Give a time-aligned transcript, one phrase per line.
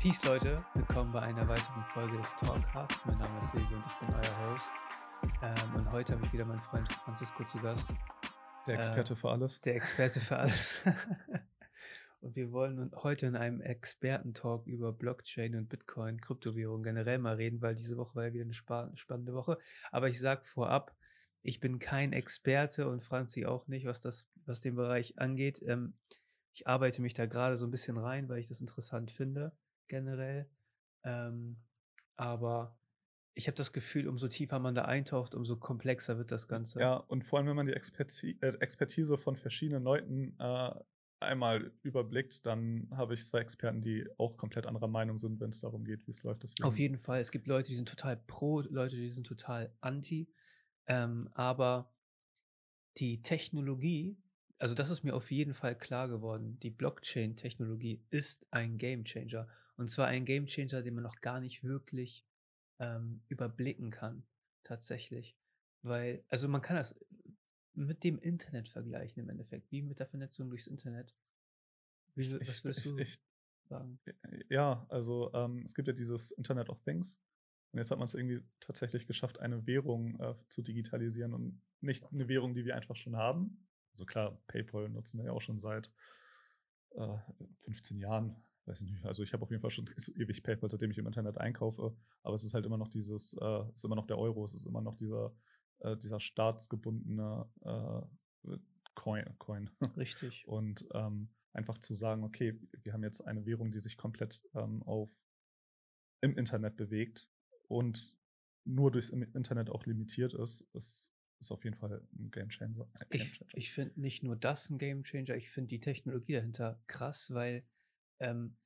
[0.00, 0.64] Peace, Leute.
[0.74, 3.04] Willkommen bei einer weiteren Folge des Talkcasts.
[3.04, 4.70] Mein Name ist Silvio und ich bin euer Host.
[5.42, 7.92] Ähm, und heute habe ich wieder meinen Freund Francisco zu Gast.
[8.68, 9.60] Der Experte äh, für alles.
[9.60, 10.76] Der Experte für alles.
[12.20, 17.60] und wir wollen heute in einem Expertentalk über Blockchain und Bitcoin, Kryptowährungen generell mal reden,
[17.60, 19.58] weil diese Woche war ja wieder eine spannende Woche.
[19.90, 20.94] Aber ich sage vorab,
[21.42, 25.60] ich bin kein Experte und Franzi auch nicht, was das, was den Bereich angeht.
[25.66, 25.94] Ähm,
[26.52, 29.52] ich arbeite mich da gerade so ein bisschen rein, weil ich das interessant finde,
[29.88, 30.48] generell.
[31.04, 31.56] Ähm,
[32.16, 32.78] aber
[33.34, 36.80] ich habe das Gefühl, umso tiefer man da eintaucht, umso komplexer wird das Ganze.
[36.80, 40.70] Ja, und vor allem, wenn man die Expertise, äh, Expertise von verschiedenen Leuten äh,
[41.20, 45.60] einmal überblickt, dann habe ich zwei Experten, die auch komplett anderer Meinung sind, wenn es
[45.60, 46.42] darum geht, wie es läuft.
[46.42, 46.64] Deswegen.
[46.64, 47.20] Auf jeden Fall.
[47.20, 50.28] Es gibt Leute, die sind total pro, Leute, die sind total anti.
[50.86, 51.92] Ähm, aber
[52.96, 54.16] die Technologie,
[54.58, 59.46] also das ist mir auf jeden Fall klar geworden, die Blockchain-Technologie ist ein Gamechanger.
[59.78, 62.26] Und zwar ein Gamechanger, den man noch gar nicht wirklich
[62.80, 64.26] ähm, überblicken kann,
[64.64, 65.36] tatsächlich.
[65.82, 66.98] Weil, also man kann das
[67.74, 71.14] mit dem Internet vergleichen im Endeffekt, wie mit der Vernetzung durchs Internet.
[72.16, 73.20] Wie, was würdest du ich,
[73.68, 74.00] sagen?
[74.50, 77.20] Ja, also ähm, es gibt ja dieses Internet of Things.
[77.70, 82.04] Und jetzt hat man es irgendwie tatsächlich geschafft, eine Währung äh, zu digitalisieren und nicht
[82.10, 83.68] eine Währung, die wir einfach schon haben.
[83.92, 85.92] Also klar, PayPal nutzen wir ja auch schon seit
[86.96, 87.18] äh,
[87.60, 88.42] 15 Jahren.
[88.68, 91.38] Weiß nicht, also ich habe auf jeden Fall schon ewig PayPal, seitdem ich im Internet
[91.38, 91.96] einkaufe.
[92.22, 94.52] Aber es ist halt immer noch dieses, äh, es ist immer noch der Euro, es
[94.52, 95.34] ist immer noch dieser,
[95.78, 98.56] äh, dieser staatsgebundene äh,
[98.94, 99.70] Coin, Coin.
[99.96, 100.46] Richtig.
[100.46, 104.82] Und ähm, einfach zu sagen, okay, wir haben jetzt eine Währung, die sich komplett ähm,
[104.82, 105.10] auf
[106.20, 107.30] im Internet bewegt
[107.68, 108.14] und
[108.64, 112.86] nur durchs Internet auch limitiert ist, ist, ist auf jeden Fall ein Game Changer.
[113.10, 117.32] Ich, ich finde nicht nur das ein Game Changer, ich finde die Technologie dahinter krass,
[117.32, 117.64] weil
[118.20, 118.56] ähm,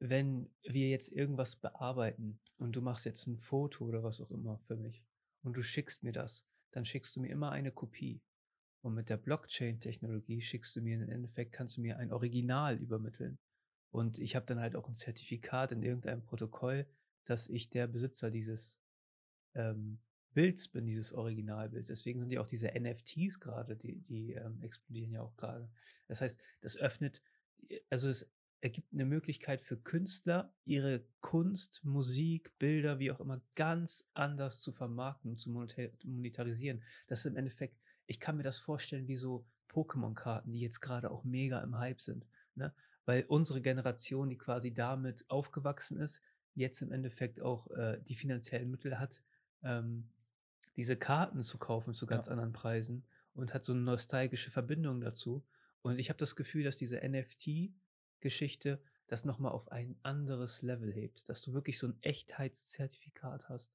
[0.00, 4.58] wenn wir jetzt irgendwas bearbeiten und du machst jetzt ein Foto oder was auch immer
[4.58, 5.04] für mich
[5.42, 8.22] und du schickst mir das, dann schickst du mir immer eine Kopie.
[8.82, 13.38] Und mit der Blockchain-Technologie schickst du mir im Endeffekt, kannst du mir ein Original übermitteln.
[13.90, 16.86] Und ich habe dann halt auch ein Zertifikat in irgendeinem Protokoll,
[17.24, 18.80] dass ich der Besitzer dieses
[19.54, 19.98] ähm,
[20.32, 21.88] Bilds bin, dieses Originalbilds.
[21.88, 25.68] Deswegen sind ja auch diese NFTs gerade, die, die ähm, explodieren ja auch gerade.
[26.06, 27.20] Das heißt, das öffnet,
[27.90, 28.30] also es
[28.60, 34.72] ergibt eine Möglichkeit für Künstler, ihre Kunst, Musik, Bilder, wie auch immer, ganz anders zu
[34.72, 36.82] vermarkten und zu monetarisieren.
[37.08, 41.10] Das ist im Endeffekt, ich kann mir das vorstellen wie so Pokémon-Karten, die jetzt gerade
[41.10, 42.26] auch mega im Hype sind.
[42.54, 42.74] Ne?
[43.06, 46.20] Weil unsere Generation, die quasi damit aufgewachsen ist,
[46.54, 49.22] jetzt im Endeffekt auch äh, die finanziellen Mittel hat,
[49.62, 50.08] ähm,
[50.76, 52.32] diese Karten zu kaufen zu ganz ja.
[52.32, 53.04] anderen Preisen
[53.34, 55.44] und hat so eine nostalgische Verbindung dazu.
[55.82, 57.00] Und ich habe das Gefühl, dass diese
[58.20, 63.72] NFT-Geschichte das nochmal auf ein anderes Level hebt, dass du wirklich so ein Echtheitszertifikat hast,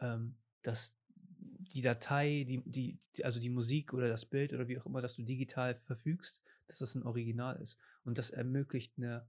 [0.00, 4.86] ähm, dass die Datei, die, die, also die Musik oder das Bild oder wie auch
[4.86, 7.76] immer, dass du digital verfügst, dass das ein Original ist.
[8.04, 9.28] Und das ermöglicht eine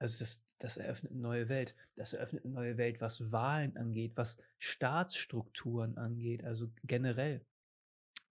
[0.00, 1.76] also das, das eröffnet eine neue Welt.
[1.94, 7.44] Das eröffnet eine neue Welt, was Wahlen angeht, was Staatsstrukturen angeht, also generell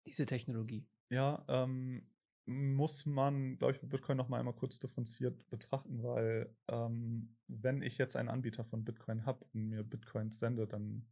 [0.06, 0.88] diese Technologie.
[1.10, 2.10] Ja, ähm,
[2.50, 7.84] muss man, glaube ich, mit Bitcoin noch mal einmal kurz differenziert betrachten, weil ähm, wenn
[7.84, 11.06] ich jetzt einen Anbieter von Bitcoin habe und mir Bitcoins sende, dann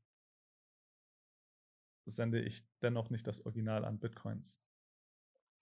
[2.06, 4.62] sende ich dennoch nicht das Original an Bitcoins.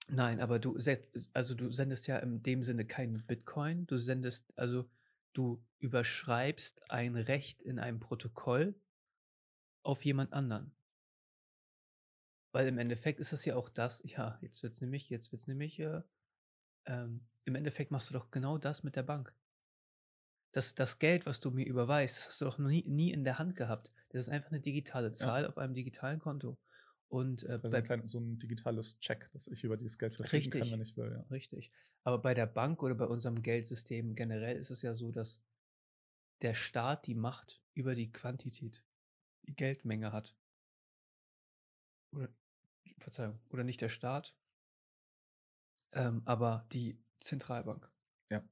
[0.08, 0.78] Nein, aber du
[1.32, 3.86] also du sendest ja in dem Sinne keinen Bitcoin.
[3.86, 4.88] Du sendest, also
[5.32, 8.80] du überschreibst ein Recht in einem Protokoll
[9.82, 10.75] auf jemand anderen.
[12.56, 15.78] Weil im Endeffekt ist es ja auch das, ja, jetzt wird's nämlich, jetzt wird's nämlich,
[15.78, 16.00] äh,
[16.86, 19.34] ähm, im Endeffekt machst du doch genau das mit der Bank.
[20.52, 23.38] Das, das Geld, was du mir überweist, das hast du doch nie, nie in der
[23.38, 23.92] Hand gehabt.
[24.08, 25.48] Das ist einfach eine digitale Zahl ja.
[25.50, 26.56] auf einem digitalen Konto.
[27.08, 30.14] Und äh, bei, so, ein klein, so ein digitales Check, dass ich über dieses Geld
[30.14, 31.12] verfügen richtig, kann, wenn ich will.
[31.12, 31.26] Ja.
[31.30, 31.70] Richtig.
[32.04, 35.42] Aber bei der Bank oder bei unserem Geldsystem generell ist es ja so, dass
[36.40, 38.82] der Staat die Macht über die Quantität,
[39.42, 40.34] die Geldmenge hat.
[42.12, 42.30] Oder,
[42.98, 44.34] Verzeihung, oder nicht der Staat,
[45.92, 47.90] ähm, aber die Zentralbank.
[48.30, 48.42] Ja.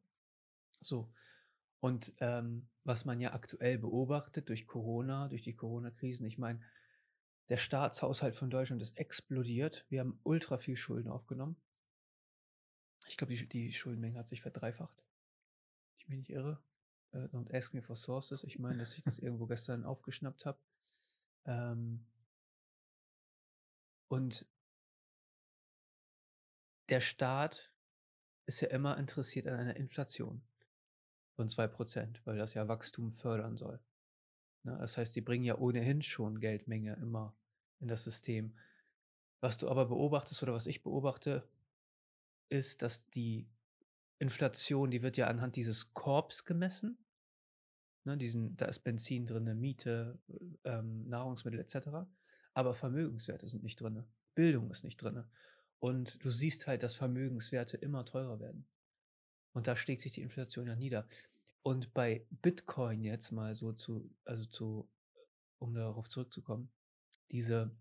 [0.81, 1.13] So.
[1.81, 6.61] Und ähm, was man ja aktuell beobachtet durch Corona, durch die Corona-Krisen, ich meine,
[7.49, 9.85] der Staatshaushalt von Deutschland ist explodiert.
[9.91, 11.57] Wir haben ultra viel Schulden aufgenommen.
[13.07, 15.05] Ich glaube, die, die Schuldenmenge hat sich verdreifacht.
[15.99, 16.63] Ich bin nicht irre.
[17.13, 18.45] Uh, don't ask me for sources.
[18.45, 20.59] Ich meine, dass ich das irgendwo gestern aufgeschnappt habe.
[21.45, 22.07] Ähm
[24.15, 24.47] und
[26.89, 27.73] der Staat
[28.47, 30.43] ist ja immer interessiert an einer Inflation.
[31.35, 33.81] von 2%, weil das ja Wachstum fördern soll.
[34.63, 34.79] Ne?
[34.79, 37.37] Das heißt, die bringen ja ohnehin schon Geldmenge immer
[37.81, 38.57] in das System.
[39.41, 41.49] Was du aber beobachtest oder was ich beobachte,
[42.51, 43.49] ist, dass die
[44.21, 47.05] Inflation, die wird ja anhand dieses Korbs gemessen.
[48.05, 50.21] Ne, diesen, da ist Benzin drin, Miete,
[50.63, 52.07] ähm, Nahrungsmittel etc.
[52.55, 54.05] Aber Vermögenswerte sind nicht drin.
[54.35, 55.25] Bildung ist nicht drin.
[55.79, 58.67] Und du siehst halt, dass Vermögenswerte immer teurer werden.
[59.53, 61.07] Und da schlägt sich die Inflation ja nieder.
[61.63, 64.89] Und bei Bitcoin jetzt mal so zu, also zu,
[65.59, 66.71] um darauf zurückzukommen,
[67.31, 67.77] diese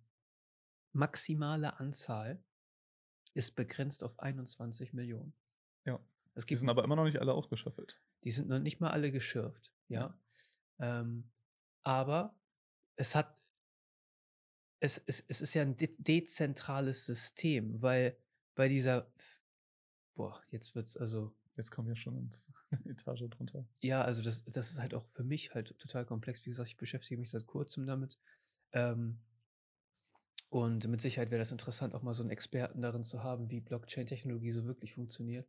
[0.94, 2.44] maximale Anzahl
[3.34, 5.34] ist begrenzt auf 21 Millionen.
[5.86, 6.00] Ja.
[6.36, 8.00] Es die sind aber immer noch nicht alle ausgeschöpft.
[8.24, 10.18] Die sind noch nicht mal alle geschürft, ja.
[10.80, 11.00] ja.
[11.00, 11.32] Ähm,
[11.84, 12.36] aber
[12.96, 13.33] es hat,
[14.84, 18.18] es, es, es ist ja ein de dezentrales System, weil
[18.54, 19.10] bei dieser,
[20.16, 21.34] boah, jetzt wird's also.
[21.56, 22.52] Jetzt kommen wir schon ins
[22.86, 23.68] Etage drunter.
[23.80, 26.44] Ja, also das, das ist halt auch für mich halt total komplex.
[26.44, 28.18] Wie gesagt, ich beschäftige mich seit kurzem damit.
[28.72, 29.20] Ähm,
[30.50, 33.62] und mit Sicherheit wäre das interessant, auch mal so einen Experten darin zu haben, wie
[33.62, 35.48] Blockchain-Technologie so wirklich funktioniert.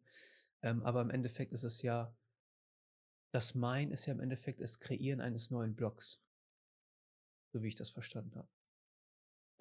[0.61, 2.15] Ähm, aber im Endeffekt ist es ja,
[3.33, 6.21] das Mine ist ja im Endeffekt das Kreieren eines neuen Blocks.
[7.55, 8.49] So wie ich das verstanden habe.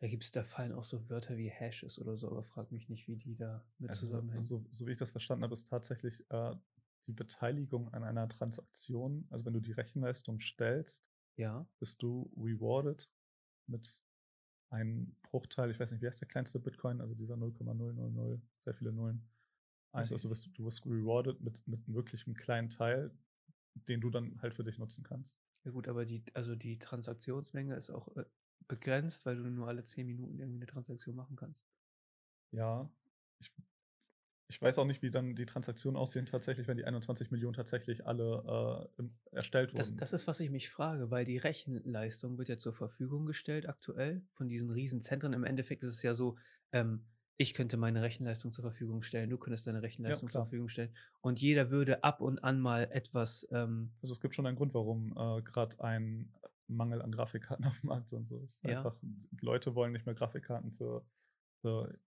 [0.03, 3.07] Da gibt's, da fallen auch so Wörter wie Hashes oder so, aber frag mich nicht,
[3.07, 4.43] wie die da mit also, zusammenhängen.
[4.43, 6.53] So, so wie ich das verstanden habe, ist tatsächlich äh,
[7.07, 11.07] die Beteiligung an einer Transaktion, also wenn du die Rechenleistung stellst,
[11.37, 11.65] ja.
[11.79, 13.09] bist du rewarded
[13.67, 14.01] mit
[14.71, 18.91] einem Bruchteil, ich weiß nicht, wie heißt der kleinste Bitcoin, also dieser 0,000, sehr viele
[18.91, 19.25] Nullen.
[19.93, 23.17] Also, also wirst, du wirst rewarded mit, mit wirklich einem kleinen Teil,
[23.87, 25.39] den du dann halt für dich nutzen kannst.
[25.63, 28.25] Ja gut, aber die, also die Transaktionsmenge ist auch äh,
[28.67, 31.65] begrenzt, weil du nur alle 10 Minuten irgendwie eine Transaktion machen kannst.
[32.51, 32.89] Ja,
[33.39, 33.51] ich,
[34.47, 38.05] ich weiß auch nicht, wie dann die Transaktionen aussehen tatsächlich, wenn die 21 Millionen tatsächlich
[38.05, 39.03] alle äh,
[39.35, 39.77] erstellt wurden.
[39.77, 43.67] Das, das, ist, was ich mich frage, weil die Rechenleistung wird ja zur Verfügung gestellt
[43.67, 45.33] aktuell von diesen Riesenzentren.
[45.33, 46.37] Im Endeffekt ist es ja so,
[46.71, 47.05] ähm,
[47.37, 50.93] ich könnte meine Rechenleistung zur Verfügung stellen, du könntest deine Rechenleistung ja, zur Verfügung stellen
[51.21, 53.47] und jeder würde ab und an mal etwas.
[53.51, 56.31] Ähm, also es gibt schon einen Grund, warum äh, gerade ein
[56.67, 58.27] Mangel an Grafikkarten auf dem Markt sind.
[58.27, 58.77] So ist ja.
[58.77, 58.95] einfach,
[59.41, 61.05] Leute wollen nicht mehr Grafikkarten für,
[61.61, 61.97] für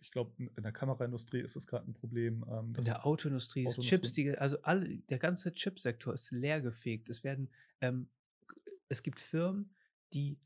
[0.00, 2.44] ich glaube, in der Kameraindustrie ist es gerade ein Problem.
[2.50, 7.08] Ähm, in der Autoindustrie ist Chips, die, also alle, der ganze Chipsektor ist leergefegt.
[7.08, 7.50] Es werden,
[7.80, 8.08] ähm,
[8.88, 9.74] es gibt Firmen,
[10.12, 10.38] die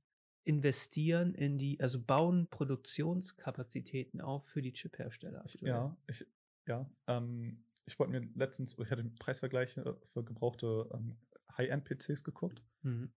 [0.45, 5.45] investieren in die, also bauen Produktionskapazitäten auf für die Chiphersteller.
[5.61, 6.27] Ja, ich,
[6.67, 6.91] ja.
[7.07, 11.17] Ähm, ich wollte mir letztens, ich hatte Preisvergleiche für gebrauchte ähm,
[11.57, 12.63] High-End-PCs geguckt.
[12.83, 13.13] Mhm.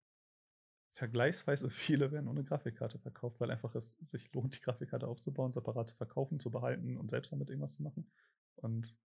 [0.95, 5.89] Vergleichsweise viele werden ohne Grafikkarte verkauft, weil einfach es sich lohnt, die Grafikkarte aufzubauen, separat
[5.89, 8.09] zu verkaufen, zu behalten und selbst damit irgendwas zu machen.
[8.55, 8.97] Und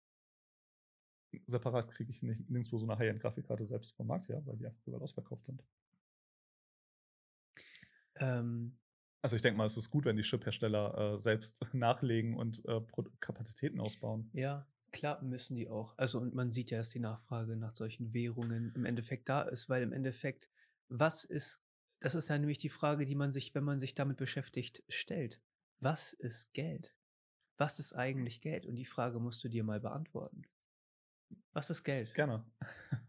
[1.48, 4.86] separat kriege ich nicht, nirgendwo so eine High-End-Grafikkarte selbst vom Markt her, weil die einfach
[4.86, 5.64] überall ausverkauft sind.
[8.18, 8.78] Ähm,
[9.24, 12.82] also ich denke mal, es ist gut, wenn die Chip-Hersteller äh, selbst nachlegen und äh,
[13.20, 14.30] Kapazitäten ausbauen.
[14.34, 15.98] Ja, klar müssen die auch.
[15.98, 19.70] Also und man sieht ja, dass die Nachfrage nach solchen Währungen im Endeffekt da ist,
[19.70, 20.50] weil im Endeffekt,
[20.88, 21.64] was ist,
[22.00, 25.42] das ist ja nämlich die Frage, die man sich, wenn man sich damit beschäftigt, stellt.
[25.80, 26.96] Was ist Geld?
[27.58, 28.66] Was ist eigentlich Geld?
[28.66, 30.44] Und die Frage musst du dir mal beantworten.
[31.52, 32.14] Was ist Geld?
[32.14, 32.46] Gerne.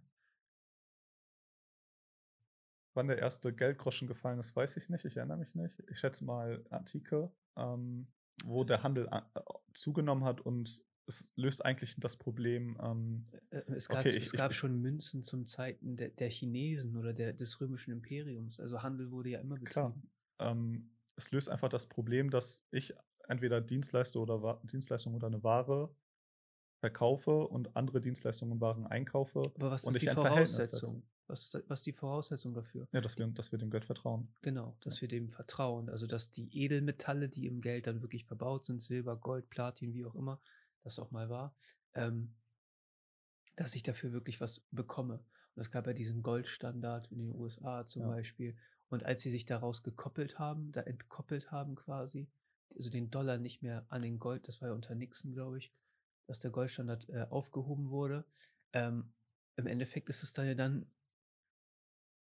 [2.95, 5.05] Wann der erste Geldgroschen gefallen ist, weiß ich nicht.
[5.05, 5.79] Ich erinnere mich nicht.
[5.89, 8.09] Ich schätze mal Antike, ähm,
[8.45, 9.23] wo der Handel äh,
[9.73, 12.79] zugenommen hat und es löst eigentlich das Problem.
[12.83, 16.11] Ähm, äh, äh, es gab, okay, ich, es gab ich, schon Münzen zum Zeiten der,
[16.11, 18.61] der Chinesen oder der, des römischen Imperiums.
[18.61, 19.71] Also Handel wurde ja immer betrieben.
[19.71, 20.03] Klar.
[20.39, 22.95] Ähm, es löst einfach das Problem, dass ich
[23.29, 25.95] entweder Dienstleistung oder, Dienstleistung oder eine Ware
[26.79, 29.53] verkaufe und andere Dienstleistungen und Waren einkaufe.
[29.57, 31.03] Aber was und ist die Voraussetzung?
[31.27, 32.89] Was ist, was ist die Voraussetzung dafür?
[32.93, 34.35] Ja, dass wir, dass wir dem Geld vertrauen.
[34.43, 35.03] Genau, dass ja.
[35.03, 35.89] wir dem vertrauen.
[35.89, 40.05] Also, dass die Edelmetalle, die im Geld dann wirklich verbaut sind, Silber, Gold, Platin, wie
[40.05, 40.41] auch immer
[40.83, 41.55] das auch mal war,
[41.95, 42.35] ähm,
[43.57, 45.25] dass ich dafür wirklich was bekomme.
[45.55, 48.09] Und es gab ja diesen Goldstandard in den USA zum ja.
[48.09, 48.57] Beispiel.
[48.89, 52.29] Und als sie sich daraus gekoppelt haben, da entkoppelt haben quasi,
[52.75, 55.73] also den Dollar nicht mehr an den Gold, das war ja unter Nixon, glaube ich,
[56.27, 58.25] dass der Goldstandard äh, aufgehoben wurde.
[58.73, 59.13] Ähm,
[59.57, 60.91] Im Endeffekt ist es dann ja dann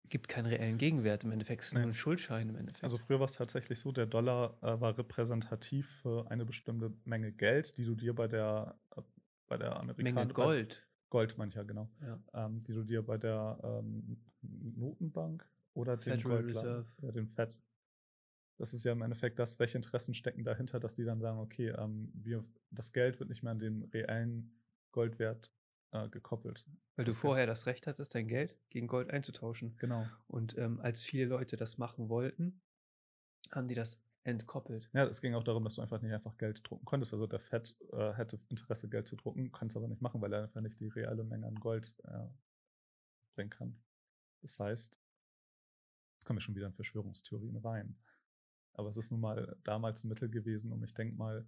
[0.09, 1.23] gibt keinen reellen Gegenwert.
[1.23, 1.81] Im Endeffekt ist es nee.
[1.81, 2.49] nur ein Schuldschein.
[2.49, 2.83] Im Endeffekt.
[2.83, 7.31] Also früher war es tatsächlich so, der Dollar äh, war repräsentativ für eine bestimmte Menge
[7.31, 9.01] Geld, die du dir bei der, äh,
[9.47, 10.87] bei der Amerikaner Menge Gold.
[11.09, 11.89] Gold mancher, genau.
[12.01, 12.19] Ja.
[12.33, 16.85] Ähm, die du dir bei der ähm, Notenbank oder dem Federal Gold, Reserve.
[17.01, 17.57] Ja, den Fed.
[18.57, 21.69] Das ist ja im Endeffekt das, welche Interessen stecken dahinter, dass die dann sagen, okay,
[21.69, 24.51] ähm, wir, das Geld wird nicht mehr an den reellen
[24.91, 25.51] Goldwert
[25.91, 26.65] äh, gekoppelt.
[26.95, 29.75] Weil du Das vorher das Recht hattest, dein Geld gegen Gold einzutauschen.
[29.77, 30.05] Genau.
[30.27, 32.61] Und ähm, als viele Leute das machen wollten,
[33.51, 34.89] haben die das entkoppelt.
[34.93, 37.13] Ja, es ging auch darum, dass du einfach nicht einfach Geld drucken konntest.
[37.13, 40.33] Also der Fed äh, hätte Interesse, Geld zu drucken, kann es aber nicht machen, weil
[40.33, 42.27] er einfach nicht die reale Menge an Gold äh,
[43.35, 43.79] bringen kann.
[44.41, 44.99] Das heißt,
[46.15, 47.97] jetzt kommen wir schon wieder in Verschwörungstheorien rein.
[48.73, 51.47] Aber es ist nun mal damals ein Mittel gewesen, um, ich denke mal,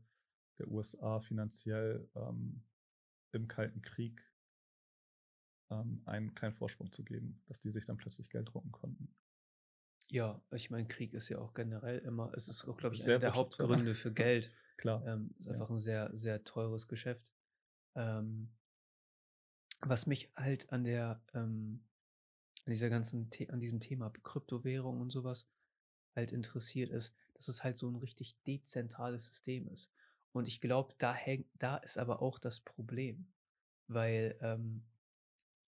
[0.58, 2.64] der USA finanziell ähm,
[3.32, 4.22] im Kalten Krieg
[5.70, 9.14] ähm, einen kleinen Vorsprung zu geben, dass die sich dann plötzlich Geld drucken konnten.
[10.10, 13.16] Ja, ich meine, Krieg ist ja auch generell immer, es ist auch, glaube ich, Sehr
[13.16, 13.36] einer der.
[13.36, 14.52] Hauptgründe für Geld.
[14.78, 15.06] Klar.
[15.06, 15.54] Ähm, ist Ja.
[15.54, 17.32] einfach ein sehr, sehr teures Geschäft.
[17.96, 18.50] Ähm,
[19.82, 21.86] was mich halt an der, ähm,
[22.66, 25.48] an dieser ganzen, The an diesem Thema Kryptowährung und sowas
[26.16, 29.92] halt interessiert ist, dass es halt so ein richtig dezentrales System ist.
[30.32, 33.32] Und ich glaube, da hängt, da ist aber auch das Problem,
[33.88, 34.84] weil, ähm,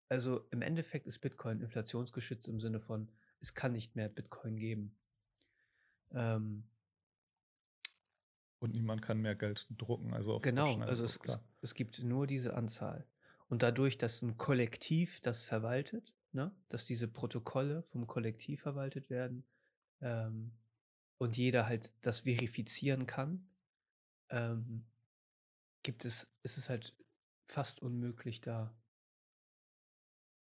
[0.10, 4.96] also im Endeffekt ist Bitcoin inflationsgeschützt im Sinne von, es kann nicht mehr Bitcoin geben.
[6.12, 6.64] Ähm,
[8.60, 10.14] Und niemand kann mehr Geld drucken.
[10.14, 13.08] Also auf Genau, also Druck, es, es, es gibt nur diese Anzahl.
[13.48, 19.44] Und dadurch, dass ein Kollektiv das verwaltet, ne, dass diese Protokolle vom Kollektiv verwaltet werden
[20.02, 20.54] ähm,
[21.18, 23.51] und jeder halt das verifizieren kann,
[24.32, 24.86] ähm,
[25.84, 26.96] gibt es, ist es halt
[27.48, 28.74] fast unmöglich, da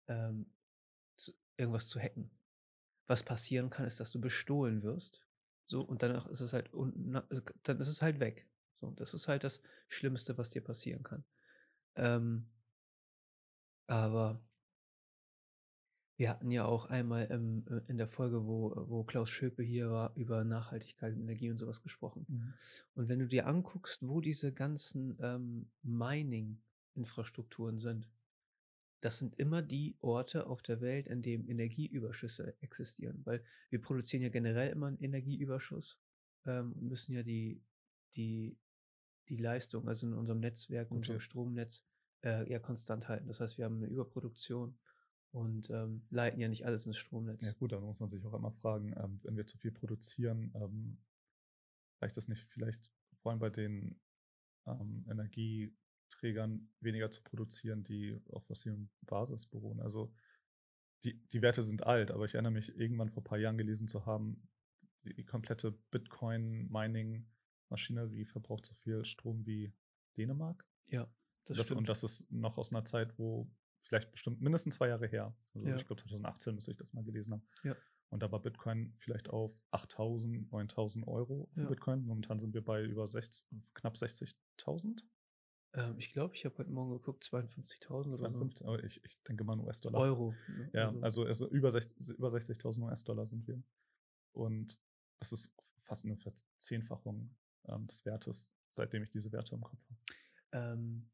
[0.07, 0.47] ähm,
[1.15, 2.31] zu, irgendwas zu hacken.
[3.07, 5.21] Was passieren kann, ist, dass du bestohlen wirst.
[5.67, 7.27] So, und danach ist es halt, na,
[7.63, 8.47] dann ist es halt weg.
[8.75, 11.23] So, das ist halt das Schlimmste, was dir passieren kann.
[11.95, 12.49] Ähm,
[13.87, 14.41] aber
[16.17, 19.91] wir hatten ja auch einmal ähm, äh, in der Folge, wo, wo Klaus Schöpe hier
[19.91, 22.25] war, über Nachhaltigkeit und Energie und sowas gesprochen.
[22.27, 22.53] Mhm.
[22.93, 28.07] Und wenn du dir anguckst, wo diese ganzen ähm, Mining-Infrastrukturen sind,
[29.01, 33.21] das sind immer die Orte auf der Welt, in denen Energieüberschüsse existieren.
[33.25, 35.99] Weil wir produzieren ja generell immer einen Energieüberschuss
[36.45, 37.61] ähm, und müssen ja die,
[38.15, 38.57] die,
[39.27, 41.25] die Leistung, also in unserem Netzwerk, in unserem Okay.
[41.25, 41.85] Stromnetz,
[42.23, 43.27] äh, ja konstant halten.
[43.27, 44.77] Das heißt, wir haben eine Überproduktion
[45.35, 47.45] und ähm, leiten ja nicht alles ins Stromnetz.
[47.45, 50.53] Ja gut, da muss man sich auch immer fragen, ähm, wenn wir zu viel produzieren,
[50.55, 50.97] ähm,
[52.01, 52.89] reicht das nicht vielleicht
[53.21, 53.99] vor allem bei den
[54.65, 59.81] ähm, Energieträgern weniger zu produzieren, die auf fossilen Basis beruhen.
[59.81, 60.13] Also
[61.03, 63.89] die, die Werte sind alt, aber ich erinnere mich irgendwann vor ein paar Jahren gelesen
[63.89, 64.47] zu haben,
[65.03, 69.73] die, die komplette Bitcoin-Mining-Maschinerie verbraucht so viel Strom wie
[70.15, 70.65] Dänemark.
[70.87, 71.13] Ja,
[71.43, 71.79] das, Das, stimmt.
[71.79, 73.51] und das ist noch aus einer Zeit, wo
[73.85, 75.35] vielleicht bestimmt mindestens zwei Jahre her.
[75.53, 75.75] Also Ja.
[75.77, 77.47] ich glaube 2018 müsste ich das mal gelesen haben.
[77.63, 77.75] Ja.
[78.09, 81.67] Und da war Bitcoin vielleicht auf 8.000, 9.000 Euro für Ja.
[81.67, 82.05] Bitcoin.
[82.05, 85.01] Momentan sind wir bei über 60, knapp 60.000.
[85.73, 89.43] ähm, ich glaube, ich habe heute Morgen geguckt, 52.000 oder 52, aber ich, ich denke
[89.43, 89.63] mal so.
[89.63, 89.99] US-Dollar.
[89.99, 90.33] Euro.
[90.47, 90.69] ne?
[90.73, 93.61] Ja, also, also über 60 über 60.000 US-Dollar sind wir.
[94.31, 94.79] Und
[95.19, 95.51] das ist
[95.81, 97.35] fast eine Verzehnfachung
[97.67, 99.99] ähm, des Wertes, seitdem ich diese Werte im Kopf habe.
[100.73, 101.09] Ähm,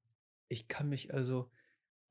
[0.48, 1.50] ich kann mich also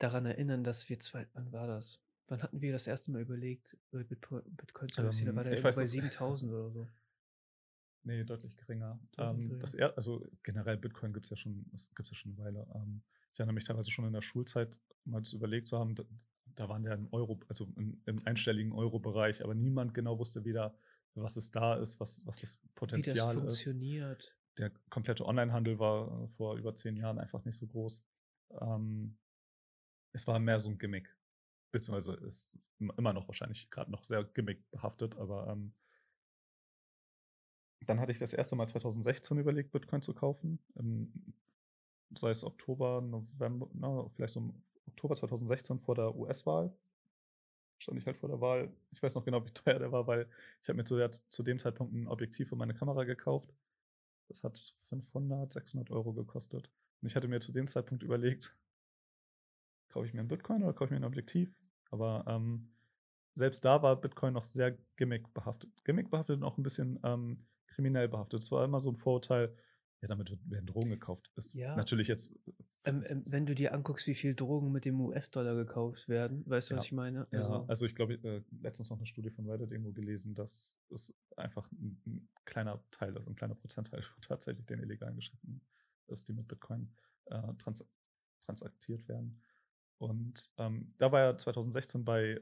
[0.00, 2.00] daran erinnern, dass wir zwei, wann war das?
[2.26, 4.42] Wann hatten wir das erste Mal überlegt, über Bitcoin,
[4.88, 5.28] zu investieren?
[5.30, 6.88] Ähm, da war der weiß, bei dass- 7000 oder so.
[8.02, 8.98] Nee, deutlich geringer.
[9.16, 12.38] Deutlich ähm, das er, also generell Bitcoin gibt es ja schon, gibt's ja schon eine
[12.44, 12.66] Weile.
[12.74, 13.02] Ähm,
[13.32, 16.04] ich erinnere mich teilweise schon in der Schulzeit mal zu überlegt zu haben, da,
[16.54, 20.74] da waren wir im Euro, also im, im einstelligen Euro-Bereich, aber niemand genau wusste weder,
[21.14, 23.40] was es da ist, was, was das Wie das Potenzial ist.
[23.42, 24.34] funktioniert.
[24.56, 28.02] Der komplette Onlinehandel war äh, vor über zehn Jahren einfach nicht so groß.
[28.62, 29.18] Ähm,
[30.12, 31.14] es war mehr so ein Gimmick.
[31.72, 35.74] Beziehungsweise ist im- immer noch wahrscheinlich gerade noch sehr Gimmick behaftet, aber ähm,
[37.86, 40.58] dann hatte ich das erste Mal 2016 überlegt, Bitcoin zu kaufen.
[40.74, 41.12] Im,
[42.16, 46.72] sei es Oktober, November, na, vielleicht so im Oktober 2016 vor der US-Wahl.
[47.78, 48.72] Stand ich halt vor der Wahl.
[48.90, 50.28] Ich weiß noch genau, wie teuer der war, weil
[50.62, 53.52] ich habe mir zu, der, zu dem Zeitpunkt ein Objektiv für meine Kamera gekauft.
[54.28, 56.70] Das hat 500, 600 Euro gekostet.
[57.00, 58.56] Und ich hatte mir zu dem Zeitpunkt überlegt,
[59.90, 61.54] kaufe ich mir ein Bitcoin oder kaufe ich mir ein Objektiv?
[61.90, 62.72] Aber ähm,
[63.34, 65.70] selbst da war Bitcoin noch sehr gimmick behaftet.
[65.84, 68.42] Gimmick behaftet und auch ein bisschen ähm, kriminell behaftet.
[68.42, 69.54] Es war immer so ein Vorurteil,
[70.02, 71.30] ja, damit werden Drogen gekauft.
[71.36, 71.76] Ist Ja.
[71.76, 72.34] natürlich jetzt.
[72.84, 76.70] Ähm, ähm, wenn du dir anguckst, wie viel Drogen mit dem US-Dollar gekauft werden, weißt
[76.70, 76.86] du, was Ja.
[76.86, 77.26] ich meine?
[77.32, 80.80] Ja, Also, also, ich glaube, äh, letztens noch eine Studie von Reddit irgendwo gelesen, dass
[80.90, 85.60] es einfach ein, ein kleiner Teil, also ein kleiner Prozentteil tatsächlich den illegalen Geschäften
[86.06, 86.90] ist, die mit Bitcoin
[87.26, 87.86] äh, trans
[88.40, 89.42] transaktiert werden.
[90.00, 92.40] Und ähm, da war er 2016 bei,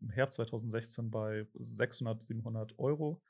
[0.00, 3.22] im Herbst 2016 bei 600, 700 Euro.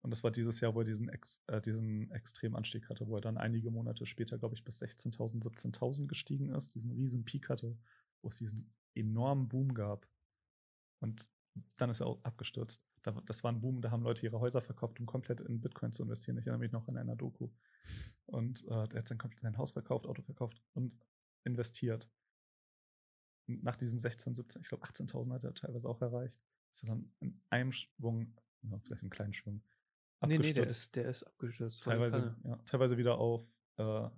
[0.00, 3.20] Und das war dieses Jahr, wo er diesen, Ex, äh, diesen Extremanstieg hatte, wo er
[3.20, 7.76] dann einige Monate später, glaube ich, bis 16.000, 17.000 gestiegen ist, diesen riesen Peak hatte,
[8.22, 10.06] wo es diesen enormen Boom gab.
[11.00, 11.28] Und
[11.76, 12.82] dann ist er auch abgestürzt.
[13.26, 16.02] Das war ein Boom, da haben Leute ihre Häuser verkauft, um komplett in Bitcoin zu
[16.02, 16.38] investieren.
[16.38, 17.50] Ich erinnere mich noch an einer Doku.
[18.24, 20.98] Und äh, er hat sein, sein Haus verkauft, Auto verkauft und
[21.44, 22.08] investiert.
[23.46, 26.40] Nach diesen 16, 17, ich glaube 18.000 hat er teilweise auch erreicht.
[26.72, 29.62] Ist er dann in einem Schwung, ja, vielleicht einen kleinen Schwung,
[30.26, 31.82] Nee, nee, der ist, der ist abgestürzt.
[31.82, 33.46] Teilweise, ja, teilweise wieder auf
[33.76, 34.08] äh,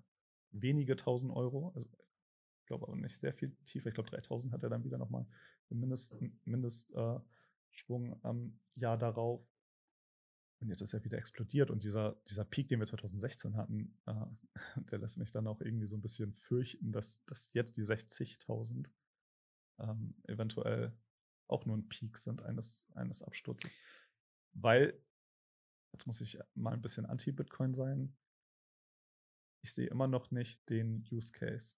[0.50, 1.73] wenige tausend Euro.
[1.75, 1.88] Also,
[2.61, 3.88] ich glaube aber nicht sehr viel tiefer.
[3.88, 5.26] Ich glaube, 3000 hat er dann wieder nochmal
[5.68, 6.14] Mindest,
[6.45, 9.47] Mindestschwung äh, am Jahr darauf.
[10.61, 11.71] Und jetzt ist er wieder explodiert.
[11.71, 14.14] Und dieser, dieser Peak, den wir 2016 hatten, äh,
[14.90, 18.87] der lässt mich dann auch irgendwie so ein bisschen fürchten, dass, dass jetzt die 60.000
[19.78, 20.97] ähm, eventuell
[21.49, 23.76] auch nur ein Peak sind eines, eines Absturzes.
[24.52, 25.00] Weil
[25.92, 28.16] jetzt muss ich mal ein bisschen anti-Bitcoin sein.
[29.62, 31.76] Ich sehe immer noch nicht den Use Case.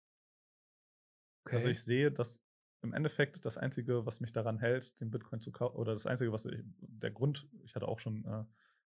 [1.44, 1.54] Also okay.
[1.56, 2.44] Also ich sehe, dass
[2.82, 6.32] im Endeffekt das Einzige, was mich daran hält, den Bitcoin zu kaufen, oder das Einzige,
[6.32, 8.44] was ich, der Grund, ich hatte auch schon äh,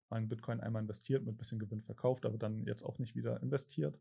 [0.10, 3.42] meinen Bitcoin einmal investiert, mit ein bisschen Gewinn verkauft, aber dann jetzt auch nicht wieder
[3.42, 4.00] investiert.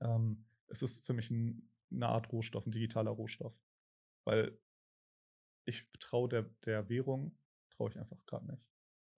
[0.00, 3.54] Ähm, es ist für mich ein, eine Art Rohstoff, ein digitaler Rohstoff.
[4.24, 4.58] Weil
[5.64, 7.38] ich traue der, der Währung,
[7.70, 8.64] traue ich einfach gerade nicht.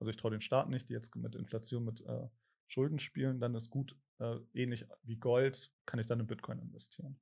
[0.00, 2.28] Also ich traue den Staaten nicht, die jetzt mit Inflation, mit äh,
[2.66, 7.20] Schulden spielen, dann ist gut, äh, ähnlich wie Gold, kann ich dann in Bitcoin investieren.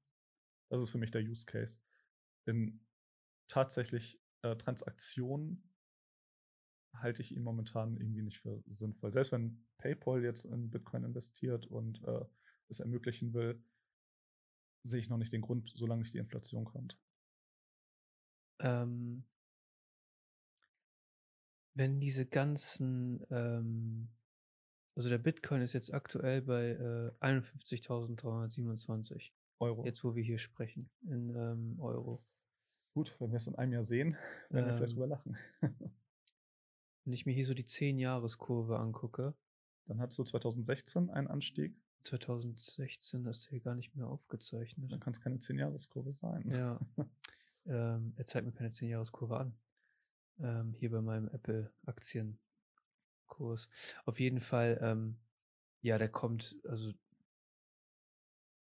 [0.69, 1.79] Das ist für mich der Use Case.
[2.47, 2.85] In
[3.47, 5.71] tatsächlich äh, Transaktionen
[6.95, 9.12] halte ich ihn momentan irgendwie nicht für sinnvoll.
[9.12, 12.25] Selbst wenn PayPal jetzt in Bitcoin investiert und äh,
[12.69, 13.62] es ermöglichen will,
[14.83, 16.99] sehe ich noch nicht den Grund, solange nicht die Inflation kommt.
[18.61, 19.25] Ähm,
[21.75, 24.09] wenn diese ganzen, ähm,
[24.94, 29.85] also der Bitcoin ist jetzt aktuell bei äh, 51.327 Euro.
[29.85, 32.24] Jetzt, wo wir hier sprechen, in ähm, Euro.
[32.94, 34.18] Gut, wenn wir es in einem Jahr sehen,
[34.50, 34.98] werden wir vielleicht ähm.
[34.98, 35.38] drüber lachen.
[37.05, 39.35] wenn ich mir hier so die 10-Jahres-Kurve angucke.
[39.87, 41.74] Dann hattest du 2016 einen Anstieg.
[42.05, 44.92] 2016 ist hier gar nicht mehr aufgezeichnet.
[44.92, 46.50] Dann kann es keine 10-Jahres-Kurve sein.
[46.50, 46.81] Ja.
[47.66, 49.55] ähm, er zeigt mir keine 10-Jahres-Kurve an
[50.40, 53.68] ähm, hier bei meinem Apple-Aktienkurs.
[54.05, 55.16] Auf jeden Fall, ähm,
[55.81, 56.92] ja, der kommt, also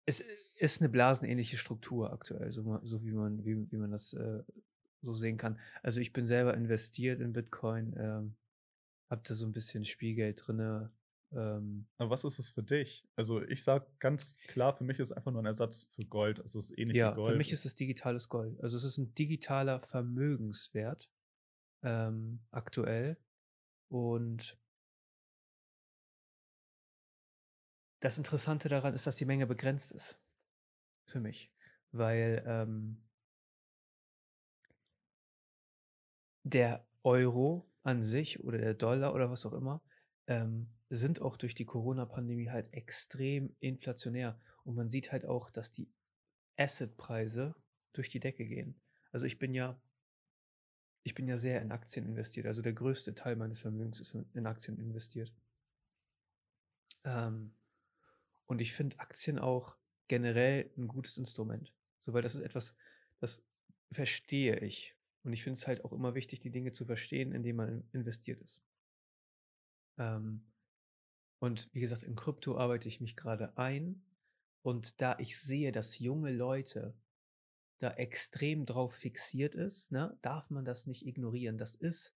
[0.06, 0.24] es
[0.56, 4.42] ist eine blasenähnliche Struktur aktuell, so, so wie man, wie, wie man das äh,
[5.02, 5.60] so sehen kann.
[5.82, 8.34] Also ich bin selber investiert in Bitcoin, ähm,
[9.10, 10.90] habe da so ein bisschen Spielgeld drin.
[11.32, 13.06] Ähm, Aber was ist es für dich?
[13.14, 16.40] Also ich sage ganz klar, für mich ist es einfach nur ein Ersatz für Gold.
[16.40, 17.32] Also es ist ähnlich ja, wie Gold.
[17.32, 18.60] Für mich ist es digitales Gold.
[18.62, 21.10] Also es ist ein digitaler Vermögenswert
[21.82, 23.18] ähm, aktuell.
[23.88, 24.58] Und
[28.00, 30.18] das Interessante daran ist, dass die Menge begrenzt ist.
[31.06, 31.52] Für mich.
[31.90, 33.02] Weil ähm,
[36.44, 39.82] der Euro an sich oder der Dollar oder was auch immer
[40.26, 44.40] ähm, sind auch durch die Corona-Pandemie halt extrem inflationär.
[44.64, 45.88] Und man sieht halt auch, dass die
[46.56, 47.54] Assetpreise
[47.92, 48.80] durch die Decke gehen.
[49.12, 49.80] Also ich bin ja
[51.08, 52.46] ich bin ja sehr in Aktien investiert.
[52.46, 55.32] Also der größte Teil meines Vermögens ist in Aktien investiert.
[57.04, 57.54] Ähm,
[58.44, 59.76] und ich finde Aktien auch
[60.08, 61.72] generell ein gutes Instrument.
[62.00, 62.74] So, weil das ist etwas,
[63.20, 63.42] das
[63.90, 64.94] verstehe ich.
[65.22, 68.42] Und ich finde es halt auch immer wichtig, die Dinge zu verstehen, indem man investiert
[68.42, 68.62] ist.
[69.96, 70.44] Ähm,
[71.38, 74.02] und wie gesagt, in Krypto arbeite ich mich gerade ein.
[74.62, 76.94] Und da ich sehe, dass junge Leute
[77.78, 81.58] da extrem drauf fixiert ist, ne, darf man das nicht ignorieren.
[81.58, 82.14] Das ist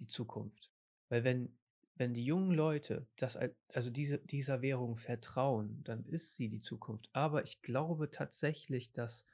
[0.00, 0.72] die Zukunft.
[1.08, 1.56] Weil wenn,
[1.94, 7.08] wenn die jungen Leute das, also diese, dieser Währung vertrauen, dann ist sie die Zukunft.
[7.12, 9.26] Aber ich glaube tatsächlich, dass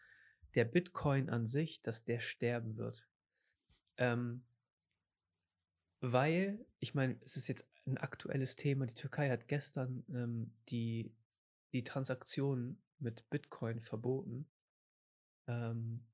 [0.55, 3.07] der Bitcoin an sich, dass der sterben wird.
[3.97, 4.45] Ähm,
[6.01, 8.87] weil, ich meine, es ist jetzt ein aktuelles Thema.
[8.87, 11.15] Die Türkei hat gestern ähm, die,
[11.73, 14.47] die Transaktionen mit Bitcoin verboten.
[15.47, 16.05] Ähm,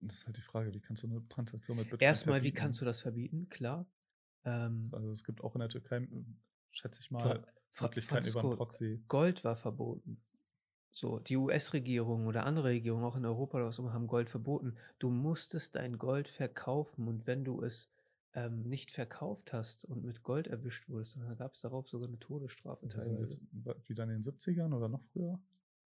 [0.00, 2.80] das ist halt die Frage, wie kannst du eine Transaktion mit Bitcoin Erstmal, wie kannst
[2.80, 3.48] du das verbieten?
[3.48, 3.86] Klar.
[4.44, 6.06] Ähm, also es gibt auch in der Türkei,
[6.70, 7.44] schätze ich mal,
[7.80, 9.02] Möglichkeiten über einen Proxy.
[9.08, 10.22] Gold war verboten.
[10.90, 14.76] So, die US-Regierung oder andere Regierungen, auch in Europa oder was immer, haben Gold verboten.
[14.98, 17.92] Du musstest dein Gold verkaufen und wenn du es
[18.34, 22.18] ähm, nicht verkauft hast und mit Gold erwischt wurdest, dann gab es darauf sogar eine
[22.18, 22.86] Todesstrafe.
[22.86, 23.40] Das sind jetzt
[23.88, 25.40] wieder in den 70ern oder noch früher?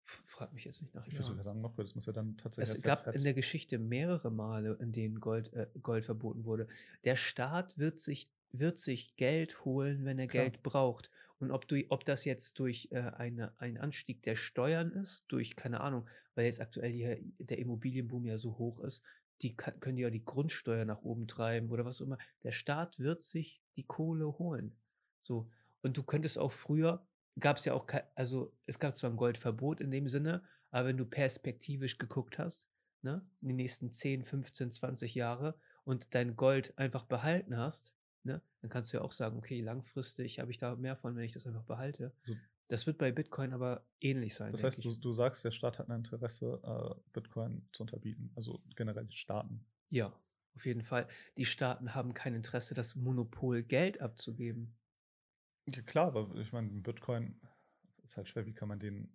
[0.04, 1.08] Frag mich jetzt nicht nach.
[1.08, 2.76] Ich würde sogar sagen, noch, das muss ja dann tatsächlich.
[2.76, 6.68] Es gab in der Geschichte mehrere Male, in denen Gold, äh, Gold verboten wurde.
[7.06, 10.44] Der Staat wird sich wird sich Geld holen, wenn er Klar.
[10.44, 11.10] Geld braucht.
[11.40, 15.56] Und ob, du, ob das jetzt durch äh, eine, einen Anstieg der Steuern ist, durch,
[15.56, 19.04] keine Ahnung, weil jetzt aktuell hier der Immobilienboom ja so hoch ist,
[19.42, 22.18] die können ja die Grundsteuer nach oben treiben oder was auch immer.
[22.44, 24.76] Der Staat wird sich die Kohle holen.
[25.22, 25.50] So.
[25.82, 27.06] Und du könntest auch früher,
[27.40, 30.98] gab es ja auch, also es gab zwar ein Goldverbot in dem Sinne, aber wenn
[30.98, 32.70] du perspektivisch geguckt hast,
[33.02, 38.42] ne, in die nächsten 10, 15, 20 Jahre und dein Gold einfach behalten hast, ne,
[38.62, 41.34] dann kannst du ja auch sagen, okay, langfristig habe ich da mehr von, wenn ich
[41.34, 42.14] das einfach behalte.
[42.24, 42.36] So.
[42.68, 44.52] Das wird bei Bitcoin aber ähnlich sein.
[44.52, 48.32] Das heißt, du, du sagst, der Staat hat ein Interesse, äh, Bitcoin zu unterbieten.
[48.36, 49.66] Also generell die Staaten.
[49.90, 50.20] Ja,
[50.56, 51.08] auf jeden Fall.
[51.38, 54.76] Die Staaten haben kein Interesse, das Monopol Geld abzugeben.
[55.70, 57.40] Ja, klar, aber ich meine, Bitcoin
[58.04, 58.46] ist halt schwer.
[58.48, 59.12] Wie kann man den,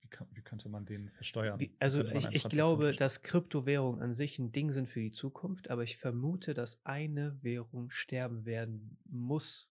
[0.00, 1.58] wie, kann, wie könnte man den versteuern?
[1.58, 5.68] Wie, also ich, ich glaube, dass Kryptowährungen an sich ein Ding sind für die Zukunft,
[5.68, 9.68] aber ich vermute, dass eine Währung sterben werden muss,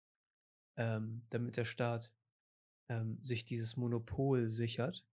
[0.76, 2.12] ähm, damit der Staat
[2.90, 5.06] ähm, sich dieses Monopol sichert.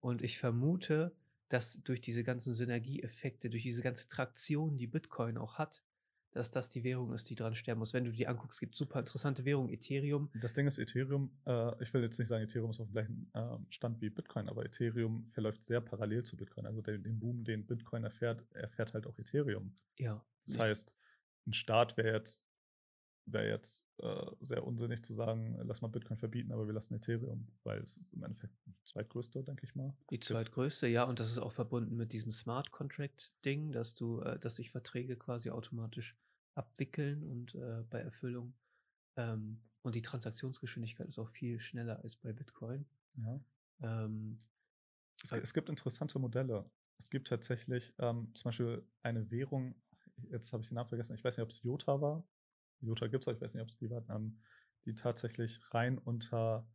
[0.00, 1.12] Und ich vermute,
[1.48, 5.82] dass durch diese ganzen Synergieeffekte, durch diese ganze Traktion, die Bitcoin auch hat,
[6.32, 7.94] dass das die Währung ist, die dran sterben muss.
[7.94, 10.30] Wenn du die anguckst, gibt super interessante Währungen, Ethereum.
[10.40, 13.30] Das Ding ist, Ethereum, äh, ich will jetzt nicht sagen, Ethereum ist auf dem gleichen
[13.32, 16.66] äh, Stand wie Bitcoin, aber Ethereum verläuft sehr parallel zu Bitcoin.
[16.66, 19.74] Also den, den Boom, den Bitcoin erfährt, erfährt halt auch Ethereum.
[19.96, 20.24] Ja.
[20.46, 20.92] Das heißt,
[21.46, 22.48] ein Staat wäre jetzt,
[23.32, 27.48] wäre jetzt äh, sehr unsinnig zu sagen, lass mal Bitcoin verbieten, aber wir lassen Ethereum,
[27.64, 29.94] weil es ist im Endeffekt die zweitgrößte, denke ich mal.
[30.10, 34.20] Die zweitgrößte, ja, und das ist auch verbunden mit diesem Smart Contract Ding, dass du,
[34.20, 36.16] äh, dass sich Verträge quasi automatisch
[36.54, 38.54] abwickeln und äh, bei Erfüllung
[39.16, 42.84] ähm, und die Transaktionsgeschwindigkeit ist auch viel schneller als bei Bitcoin.
[43.16, 43.40] Ja.
[43.80, 44.38] Ähm,
[45.22, 46.70] Es, es gibt interessante Modelle.
[46.98, 49.74] Es gibt tatsächlich ähm, zum Beispiel eine Währung,
[50.30, 52.24] jetzt habe ich den Namen vergessen, ich weiß nicht, ob es Jota war.
[52.80, 54.38] Jota gibt es, ich weiß nicht, ob es die war, ähm,
[54.84, 56.66] die tatsächlich rein unter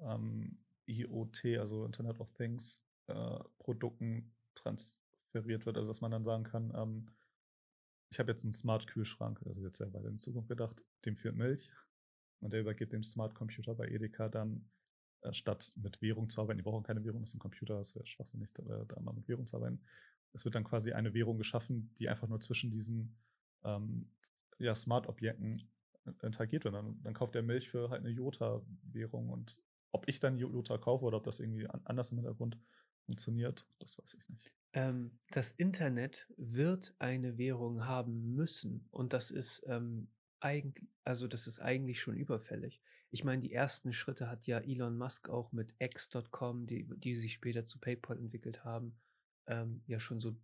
[0.00, 5.76] ähm, IoT, also Internet of Things, äh, Produkten transferiert wird.
[5.76, 7.10] Also dass man dann sagen kann, ähm,
[8.10, 11.70] ich habe jetzt einen Smart-Kühlschrank, also jetzt sehr weit in Zukunft gedacht, dem fehlt Milch.
[12.40, 14.68] Und der übergibt dem Smart-Computer bei Edeka dann
[15.22, 17.94] äh, statt mit Währung zu arbeiten, die brauchen keine Währung, das ist ein Computer, das
[17.94, 19.80] wäre schwachsinnig, da, da mal mit Währung zu arbeiten.
[20.32, 23.16] Es wird dann quasi eine Währung geschaffen, die einfach nur zwischen diesen
[23.64, 24.10] ähm,
[24.58, 25.70] ja, Smart-Objekten
[26.06, 26.74] äh, interagiert wird.
[26.74, 29.62] Dann, dann kauft er Milch für halt eine Jota-Währung und
[29.92, 32.58] ob ich dann Jota kaufe oder ob das irgendwie an, anders im Hintergrund
[33.06, 34.52] funktioniert, das weiß ich nicht.
[34.72, 40.08] ähm, das Internet wird eine Währung haben müssen und das ist ähm,
[40.40, 42.80] eigentlich, also das ist eigentlich schon überfällig.
[43.10, 47.34] Ich meine, die ersten Schritte hat ja Elon Musk auch mit X.com, die, die sich
[47.34, 48.98] später zu PayPal entwickelt haben,
[49.46, 50.36] ähm, ja schon so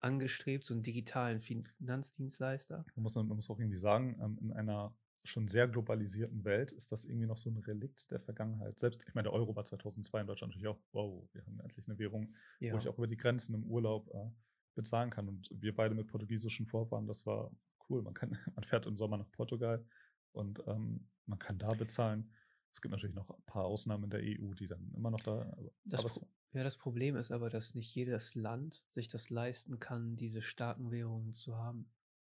[0.00, 2.84] angestrebt, so einen digitalen Finanzdienstleister.
[2.94, 6.92] Man muss, man muss auch irgendwie sagen, ähm, in einer schon sehr globalisierten Welt ist
[6.92, 8.78] das irgendwie noch so ein Relikt der Vergangenheit.
[8.78, 11.86] Selbst, ich meine, der Euro war 2002 in Deutschland natürlich auch, wow, wir haben endlich
[11.86, 12.72] eine Währung, Ja.
[12.72, 14.30] wo ich auch über die Grenzen im Urlaub äh,
[14.74, 15.28] bezahlen kann.
[15.28, 17.50] Und wir beide mit portugiesischen Vorfahren, das war
[17.90, 18.02] cool.
[18.02, 19.84] Man, kann, man fährt im Sommer nach Portugal
[20.32, 22.32] und ähm, man kann da bezahlen.
[22.72, 25.56] Es gibt natürlich noch ein paar Ausnahmen in der EU, die dann immer noch da.
[25.84, 30.16] Das, Pro ja, das Problem ist aber, dass nicht jedes Land sich das leisten kann,
[30.16, 31.90] diese starken Währungen zu haben.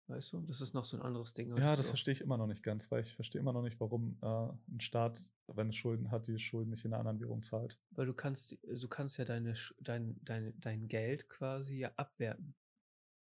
[0.07, 0.41] Weißt du?
[0.43, 1.49] Das ist noch so ein anderes Ding.
[1.57, 3.81] ja, das auch- verstehe ich immer noch nicht ganz, weil ich verstehe immer noch nicht,
[3.81, 7.43] warum äh, ein Staat, wenn es Schulden hat, die Schulden nicht in einer anderen Währung
[7.43, 7.79] zahlt.
[7.93, 12.55] Weil du kannst, du kannst ja deine, dein, dein, dein Geld quasi ja abwerten.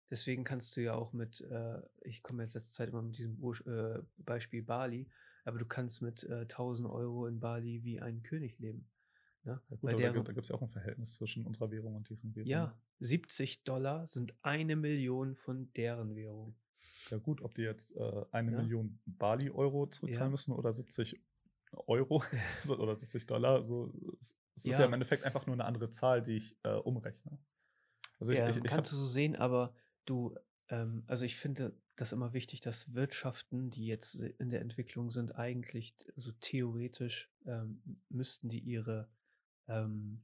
[0.10, 3.40] Deswegen kannst du ja auch mit, äh, ich komme jetzt letzte Zeit immer mit diesem
[3.66, 5.08] äh, Beispiel Bali,
[5.46, 8.90] aber du kannst mit äh, 1000 Euro in Bali wie ein König leben.
[9.44, 9.60] Ne?
[9.70, 12.10] Ja, gut, aber deren- da gibt es ja auch ein Verhältnis zwischen unserer Währung und
[12.10, 12.48] deren Währung.
[12.50, 16.56] ja, 70 Dollar sind eine Million von deren Währung.
[17.10, 18.58] Ja, gut, ob die jetzt äh, eine Ja.
[18.62, 20.32] Million Bali-Euro zurückzahlen Ja.
[20.32, 21.20] müssen oder 70
[21.88, 22.22] Euro
[22.62, 24.86] so, oder 70 Dollar, so, es ist Ja.
[24.86, 27.40] im Endeffekt einfach nur eine andere Zahl, die ich äh, umrechne.
[28.20, 29.74] Also ich, Ja, ich, ich kannst du so sehen, aber
[30.06, 30.36] du,
[30.70, 35.36] ähm, also ich finde das immer wichtig, dass Wirtschaften, die jetzt in der Entwicklung sind,
[35.36, 39.10] eigentlich so theoretisch ähm, müssten die ihre
[39.68, 40.24] ähm,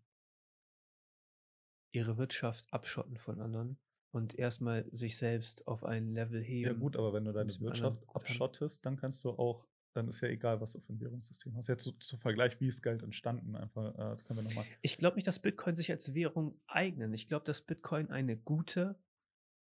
[1.92, 3.78] ihre Wirtschaft abschotten von anderen
[4.12, 6.68] und erstmal sich selbst auf ein Level heben.
[6.68, 10.28] ja gut, aber wenn du deine Wirtschaft abschottest, dann kannst du auch, dann ist ja
[10.28, 11.68] egal, was du für ein Währungssystem hast.
[11.68, 13.56] Jetzt zu, zu Vergleich, wie ist Geld entstanden?
[13.56, 14.66] Einfach, äh, können wir nochmal.
[14.82, 17.14] Ich glaube nicht, dass Bitcoin sich als Währung eignen.
[17.14, 19.00] Ich glaube, dass Bitcoin eine gute,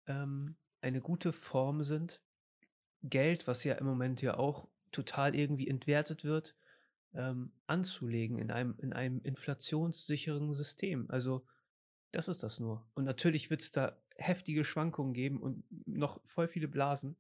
[0.07, 2.23] ähm, eine gute Form sind.
[3.03, 6.57] Geld, was ja im Moment ja auch total irgendwie entwertet wird,
[7.15, 11.11] ähm, anzulegen in einem, in einem inflationssicheren System.
[11.11, 11.45] Also
[12.13, 12.89] das ist das nur.
[12.95, 17.17] Und natürlich wird es da heftige Schwankungen geben und noch voll viele Blasen.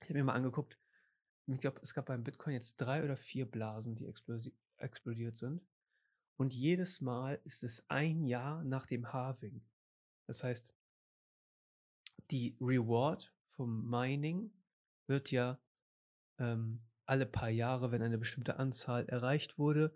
[0.00, 0.78] Ich habe mir mal angeguckt,
[1.46, 4.06] ich glaube, es gab beim Bitcoin jetzt drei oder vier Blasen, die
[4.76, 5.62] explodiert sind.
[6.36, 9.62] Und jedes Mal ist es ein Jahr nach dem Halving.
[10.26, 10.74] Das heißt,
[12.30, 14.52] die Reward vom Mining
[15.06, 15.58] wird ja
[16.38, 19.92] ähm, alle paar Jahre, wenn eine bestimmte Anzahl erreicht wurde,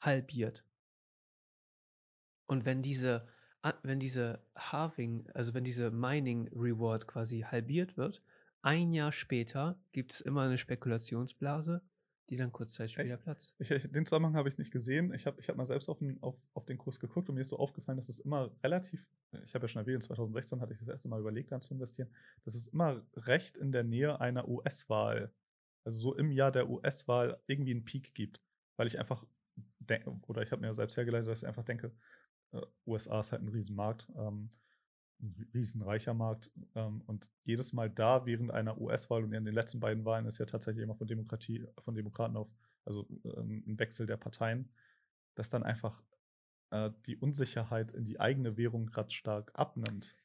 [0.00, 0.64] halbiert.
[2.46, 3.26] Und wenn diese,
[3.82, 8.22] wenn diese Halving, also wenn diese Mining Reward quasi halbiert wird,
[8.62, 11.82] ein Jahr später gibt es immer eine Spekulationsblase,
[12.30, 13.22] die dann kurz Zeit später Echt?
[13.22, 13.54] platzt.
[13.58, 15.14] Ich, ich, den Zusammenhang habe ich nicht gesehen.
[15.14, 17.42] Ich habe ich hab mal selbst auf den, auf, auf den Kurs geguckt und mir
[17.42, 19.06] ist so aufgefallen, dass es immer relativ,
[19.44, 22.10] ich habe ja schon erwähnt, 2016 hatte ich das erste Mal überlegt, dann zu investieren,
[22.44, 25.32] dass es immer recht in der Nähe einer US-Wahl,
[25.86, 28.42] also so im Jahr der US-Wahl irgendwie einen Peak gibt.
[28.76, 29.24] Weil ich einfach
[29.78, 31.92] denke, oder ich habe mir selbst hergeleitet, dass ich einfach denke,
[32.52, 34.50] äh, USA ist halt ein Riesenmarkt, ähm,
[35.20, 36.50] ein riesenreicher Markt.
[36.74, 40.38] Ähm, und jedes Mal da während einer US-Wahl und in den letzten beiden Wahlen ist
[40.38, 42.52] ja tatsächlich immer von Demokratie, von Demokraten auf,
[42.84, 44.68] also ähm, ein Wechsel der Parteien,
[45.36, 46.02] dass dann einfach
[46.70, 50.16] äh, die Unsicherheit in die eigene Währung gerade stark abnimmt.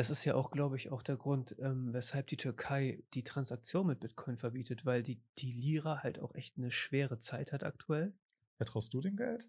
[0.00, 3.86] Das ist ja auch, glaube ich, auch der Grund, ähm, weshalb die Türkei die Transaktion
[3.86, 8.14] mit Bitcoin verbietet, weil die, die Lira halt auch echt eine schwere Zeit hat aktuell.
[8.56, 9.46] Vertraust du dem Geld?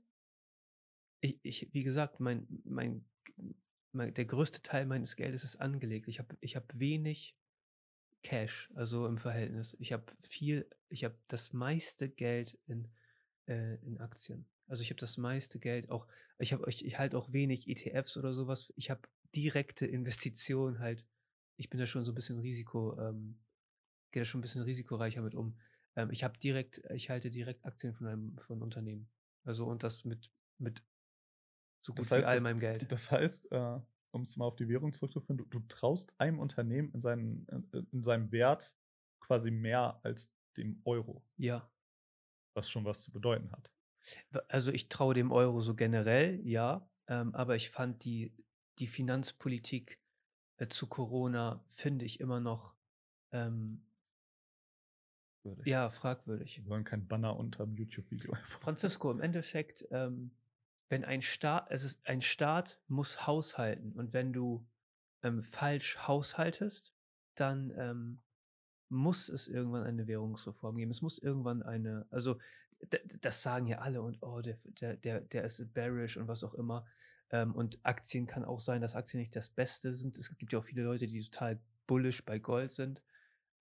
[1.21, 3.05] Ich, ich wie gesagt, mein, mein,
[3.93, 6.09] mein, der größte Teil meines Geldes ist angelegt.
[6.09, 7.37] Ich habe ich hab wenig
[8.21, 9.77] Cash, also im Verhältnis.
[9.79, 12.89] Ich habe viel, ich habe das meiste Geld in,
[13.47, 14.50] äh, in Aktien.
[14.71, 16.07] Also ich habe das meiste Geld auch,
[16.39, 18.71] ich habe ich, ich halt auch wenig ETFs oder sowas.
[18.77, 19.01] Ich habe
[19.35, 21.05] direkte Investitionen halt.
[21.57, 23.37] Ich bin da schon so ein bisschen Risiko, ähm,
[24.11, 25.59] gehe da schon ein bisschen risikoreicher mit um.
[25.97, 29.09] Ähm, ich habe direkt, ich halte direkt Aktien von einem von Unternehmen.
[29.43, 30.81] Also und das mit, mit
[31.81, 32.89] so gut Das wie heißt, all das, meinem Geld.
[32.89, 33.79] das heißt äh,
[34.11, 37.87] um es mal auf die Währung zurückzuführen, du, du traust einem Unternehmen in, seinen, in,
[37.91, 38.73] in seinem Wert
[39.19, 41.69] quasi mehr als dem Euro, Ja.
[42.53, 43.69] was schon was zu bedeuten hat.
[44.47, 46.89] Also ich traue dem Euro so generell, ja.
[47.07, 48.33] Ähm, aber ich fand die,
[48.79, 49.99] die Finanzpolitik
[50.57, 52.73] äh, zu Corona, finde ich immer noch
[53.31, 53.83] ähm,
[55.63, 56.57] ja, fragwürdig.
[56.57, 58.33] Wir wollen kein Banner unterm YouTube-Video.
[58.33, 58.59] einfach.
[58.59, 60.31] Francisco, im Endeffekt, ähm,
[60.89, 64.67] wenn ein Staat, es ist, ein Staat muss haushalten und wenn du
[65.23, 66.93] ähm, falsch haushaltest,
[67.35, 68.19] dann ähm,
[68.89, 70.91] muss es irgendwann eine Währungsreform geben.
[70.91, 72.37] Es muss irgendwann eine, also
[73.21, 76.53] das sagen ja alle und oh, der, der, der, der ist bearish und was auch
[76.53, 76.85] immer.
[77.29, 80.17] Ähm, und Aktien kann auch sein, dass Aktien nicht das Beste sind.
[80.17, 83.01] Es gibt ja auch viele Leute, die total bullish bei Gold sind.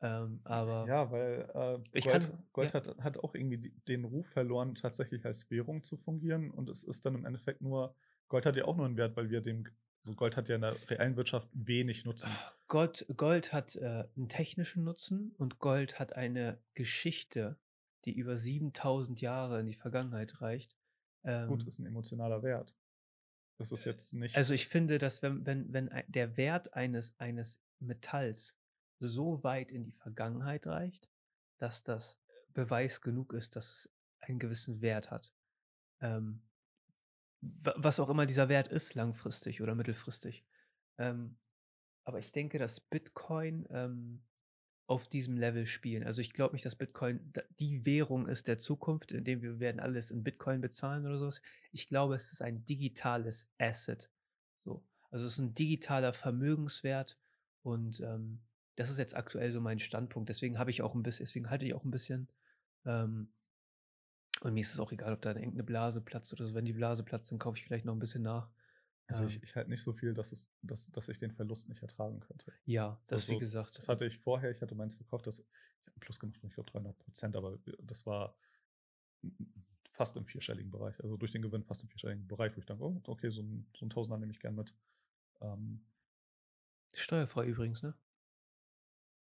[0.03, 2.75] Ähm, aber Ja, weil äh, Gold, kann- Gold ja.
[2.75, 6.51] hat, hat auch irgendwie den Ruf verloren, tatsächlich als Währung zu fungieren.
[6.51, 7.95] Und es ist dann im Endeffekt nur,
[8.29, 9.69] Gold hat ja auch nur einen Wert, weil wir dem,
[10.03, 12.31] so Gold hat ja in der reellen Wirtschaft wenig Nutzen.
[12.67, 17.59] Gold, Gold hat äh, einen technischen Nutzen und Gold hat eine Geschichte,
[18.05, 20.77] die über 7000 Jahre in die Vergangenheit reicht.
[21.25, 22.75] Ähm, Gut, ist ein emotionaler Wert.
[23.59, 24.37] Das ist jetzt nicht.
[24.37, 28.57] also ich finde, dass wenn, wenn, wenn der Wert eines, eines Metalls
[29.01, 31.11] so weit in die Vergangenheit reicht,
[31.59, 32.23] dass das
[32.55, 35.33] Beweis genug ist, dass es einen gewissen Wert hat.
[36.01, 36.43] Ähm,
[37.43, 40.45] wa- was auch immer dieser Wert ist, langfristig oder mittelfristig.
[40.99, 41.39] Ähm,
[42.05, 44.23] aber ich denke, dass Bitcoin ähm,
[44.91, 46.03] auf diesem Level spielen.
[46.03, 47.21] Also ich glaube nicht, dass Bitcoin
[47.61, 51.41] die Währung ist der Zukunft, in dem wir werden alles in Bitcoin bezahlen oder sowas.
[51.71, 54.11] Ich glaube, es ist ein digitales Asset.
[54.57, 54.83] So.
[55.13, 57.17] Also es ist ein digitaler Vermögenswert
[57.63, 58.41] und ähm,
[58.75, 60.29] das ist jetzt aktuell so mein Standpunkt.
[60.29, 62.29] Deswegen habe ich auch ein bisschen, deswegen halte ich auch ein bisschen.
[62.85, 63.33] Ähm,
[64.41, 66.55] und mir ist es auch egal, ob da irgendeine Blase platzt oder so.
[66.55, 68.51] Wenn die Blase platzt, dann kaufe ich vielleicht noch ein bisschen nach.
[69.11, 71.83] Also ich, ich halte nicht so viel, dass, es, dass, dass ich den Verlust nicht
[71.83, 72.53] ertragen könnte.
[72.65, 73.77] Ja, das Also, wie gesagt.
[73.77, 75.47] Das hatte ich vorher, ich hatte meins verkauft, das, ich
[75.87, 78.37] habe einen Plus gemacht von, ich glaube, 300 Prozent, aber das war
[79.91, 80.99] fast im vierstelligen Bereich.
[81.03, 83.67] Also durch den Gewinn fast im vierstelligen Bereich, wo ich dachte, oh, okay, so ein,
[83.77, 84.75] so ein Tausender nehme ich gern mit.
[85.41, 85.85] Ähm,
[86.95, 87.95] Steuerfrei übrigens, ne?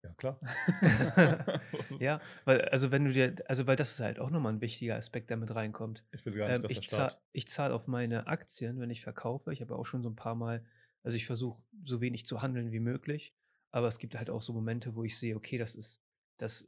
[0.03, 0.41] Ja, klar.
[2.01, 4.97] Ja, weil, also wenn du dir, also weil das ist halt auch nochmal ein wichtiger
[4.97, 6.05] Aspekt, der mit reinkommt.
[6.13, 9.53] Ich will gar nicht, Ähm, dass ich zahle zahl auf meine Aktien, wenn ich verkaufe.
[9.53, 10.65] Ich habe auch schon so ein paar Mal,
[11.03, 13.35] also ich versuche so wenig zu handeln wie möglich,
[13.71, 16.01] aber es gibt halt auch so Momente, wo ich sehe, okay, das ist,
[16.39, 16.67] das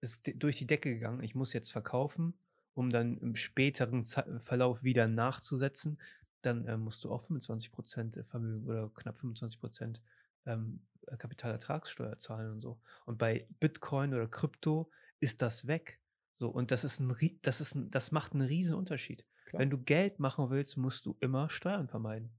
[0.00, 1.22] ist durch die Decke gegangen.
[1.22, 2.34] Ich muss jetzt verkaufen,
[2.74, 5.98] um dann im späteren Ze Verlauf wieder nachzusetzen.
[6.42, 10.00] Dann ähm, musst du auch 25% Vermögen oder knapp 25%
[10.46, 10.80] ähm,
[11.18, 12.80] Kapitalertragssteuer zahlen und so.
[13.06, 16.00] Und bei Bitcoin oder Krypto ist das weg.
[16.34, 19.24] So, und das ist ein, das ist ein, das macht einen riesen Unterschied.
[19.46, 19.60] Klar.
[19.60, 22.30] Wenn du Geld machen willst, musst du immer Steuern vermeiden.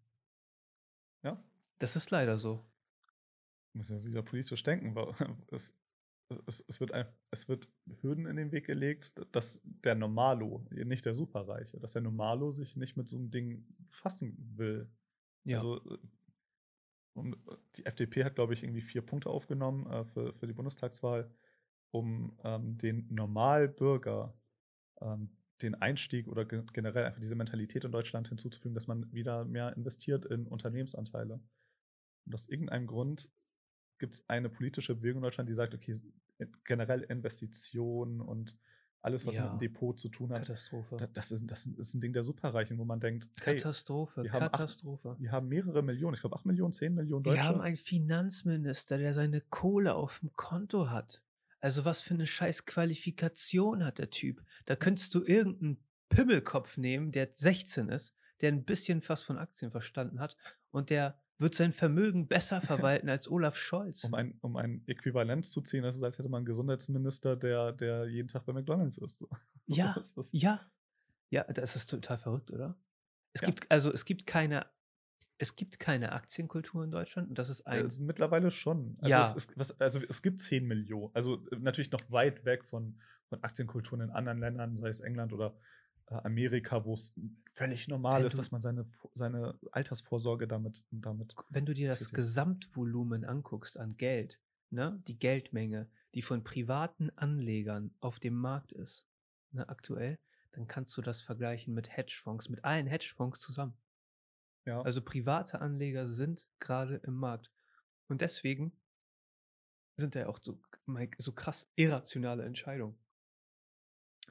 [1.23, 1.43] Ja,
[1.79, 2.65] Das ist leider so.
[3.73, 4.95] müssen wir wieder politisch denken.
[4.95, 5.13] weil
[5.51, 5.77] Es,
[6.47, 7.69] es, es, wird einfach, es wird
[8.01, 12.75] Hürden in den Weg gelegt, dass der Normalo, nicht der Superreiche, dass der Normalo sich
[12.75, 14.89] nicht mit so einem Ding fassen will.
[15.43, 15.57] Ja.
[15.57, 15.81] Also
[17.15, 17.31] äh,
[17.77, 21.29] die FDP hat, glaube ich, irgendwie vier Punkte aufgenommen äh, für, für die Bundestagswahl,
[21.91, 24.33] um ähm, den Normalbürger
[25.01, 25.29] ähm,
[25.61, 30.25] den Einstieg oder generell einfach diese Mentalität in Deutschland hinzuzufügen, dass man wieder mehr investiert
[30.25, 31.39] in Unternehmensanteile.
[32.25, 33.29] Und aus irgendeinem Grund
[33.97, 35.99] gibt es eine politische Bewegung in Deutschland, die sagt, okay,
[36.65, 38.57] generell Investitionen und
[39.03, 39.43] alles, was ja.
[39.43, 40.39] mit dem Depot zu tun hat.
[40.39, 41.09] Katastrophe.
[41.13, 45.09] Das ist, das ist ein Ding der Superreichen, wo man denkt, hey, Katastrophe, wir Katastrophe.
[45.09, 47.37] Haben acht, wir haben mehrere Millionen, ich glaube 8 Millionen, 10 Millionen Deutsche.
[47.37, 51.21] Wir haben einen Finanzminister, der seine Kohle auf dem Konto hat.
[51.59, 54.41] Also was für eine scheiß Qualifikation hat der Typ?
[54.65, 59.69] Da könntest du irgendeinen Pimmelkopf nehmen, der 16 ist, der ein bisschen was von Aktien
[59.69, 60.37] verstanden hat
[60.71, 64.03] und der wird sein Vermögen besser verwalten als Olaf Scholz.
[64.03, 67.71] Um ein, um ein Äquivalent zu ziehen, das ist, als hätte man einen Gesundheitsminister, der,
[67.73, 69.25] der jeden Tag bei McDonalds ist.
[69.65, 69.95] Ja,
[70.31, 70.59] ja.
[71.29, 72.77] Ja, das ist total verrückt, oder?
[73.31, 73.47] Es ja.
[73.47, 74.65] gibt, also es gibt keine
[75.37, 77.83] es gibt keine Aktienkultur in Deutschland und das ist ein.
[77.83, 78.97] Also mittlerweile schon.
[79.01, 79.21] Also, ja.
[79.21, 81.13] es, es, was, also es gibt 10 Millionen.
[81.13, 85.33] Also äh, natürlich noch weit weg von, von Aktienkulturen in anderen Ländern, sei es England
[85.33, 85.57] oder
[86.07, 87.13] Amerika, wo es
[87.53, 91.33] völlig normal wenn ist, dass man seine, seine Altersvorsorge damit, damit.
[91.49, 92.15] Wenn du dir das tätigt.
[92.15, 94.39] Gesamtvolumen anguckst an Geld,
[94.69, 99.07] ne, die Geldmenge, die von privaten Anlegern auf dem Markt ist,
[99.51, 100.19] ne, aktuell,
[100.51, 103.77] dann kannst du das vergleichen mit Hedgefonds, mit allen Hedgefonds zusammen.
[104.65, 104.81] Ja.
[104.81, 107.51] Also private Anleger sind gerade im Markt.
[108.07, 108.71] Und deswegen
[109.97, 110.59] sind da ja auch so,
[111.17, 112.97] so krass irrationale Entscheidungen.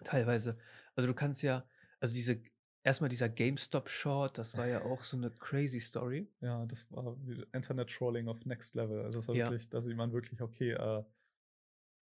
[0.05, 0.59] Teilweise.
[0.95, 1.65] Also du kannst ja,
[2.01, 2.43] also diese,
[2.83, 6.29] erstmal dieser GameStop-Short, das war ja auch so eine crazy Story.
[6.41, 7.17] Ja, das war
[7.53, 9.03] Internet-Trolling auf Next Level.
[9.03, 9.47] Also das war ja.
[9.47, 11.05] wirklich, da sieht man wirklich, okay, äh,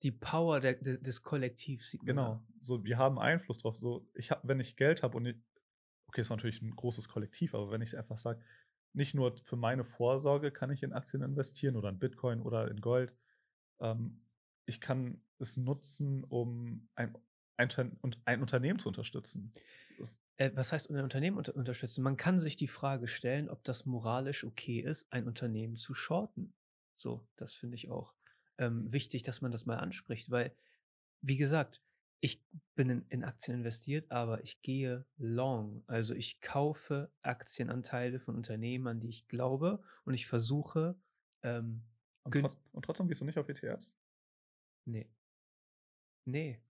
[0.03, 2.17] die Power der, des Kollektivs sieht man.
[2.17, 3.77] Genau, so wir haben Einfluss drauf.
[3.77, 5.37] So, ich hab, wenn ich Geld habe und ich,
[6.09, 8.45] okay, es war natürlich ein großes Kollektiv, aber wenn ich einfach sage,
[8.93, 12.81] nicht nur für meine Vorsorge kann ich in Aktien investieren oder in Bitcoin oder in
[12.81, 13.15] Gold,
[13.81, 14.23] ähm,
[14.67, 17.17] ich kann es nutzen, um ein,
[17.57, 19.53] ein, ein Unternehmen zu unterstützen.
[20.37, 22.03] Äh, was heißt ein Unternehmen unter unterstützen?
[22.03, 26.53] Man kann sich die Frage stellen, ob das moralisch okay ist, ein Unternehmen zu shorten.
[26.95, 28.15] So, das finde ich auch
[28.59, 30.55] ähm, wichtig, dass man das mal anspricht, weil,
[31.21, 31.81] wie gesagt,
[32.21, 32.43] ich
[32.75, 35.85] bin in, in, Aktien investiert, aber ich gehe long.
[35.87, 40.97] Also ich kaufe Aktienanteile von Unternehmen, an die ich glaube und ich versuche.
[41.43, 41.83] Ähm,
[42.23, 43.95] und, trot und, trotzdem gehst du nicht auf ETFs?
[44.87, 45.11] Nee.
[46.25, 46.63] Nee.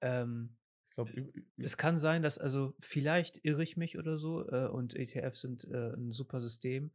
[0.00, 0.56] Ähm,
[0.88, 4.94] ich glaube, es kann sein, dass, also vielleicht irre ich mich oder so äh, und
[4.94, 6.90] ETFs sind äh, ein super System.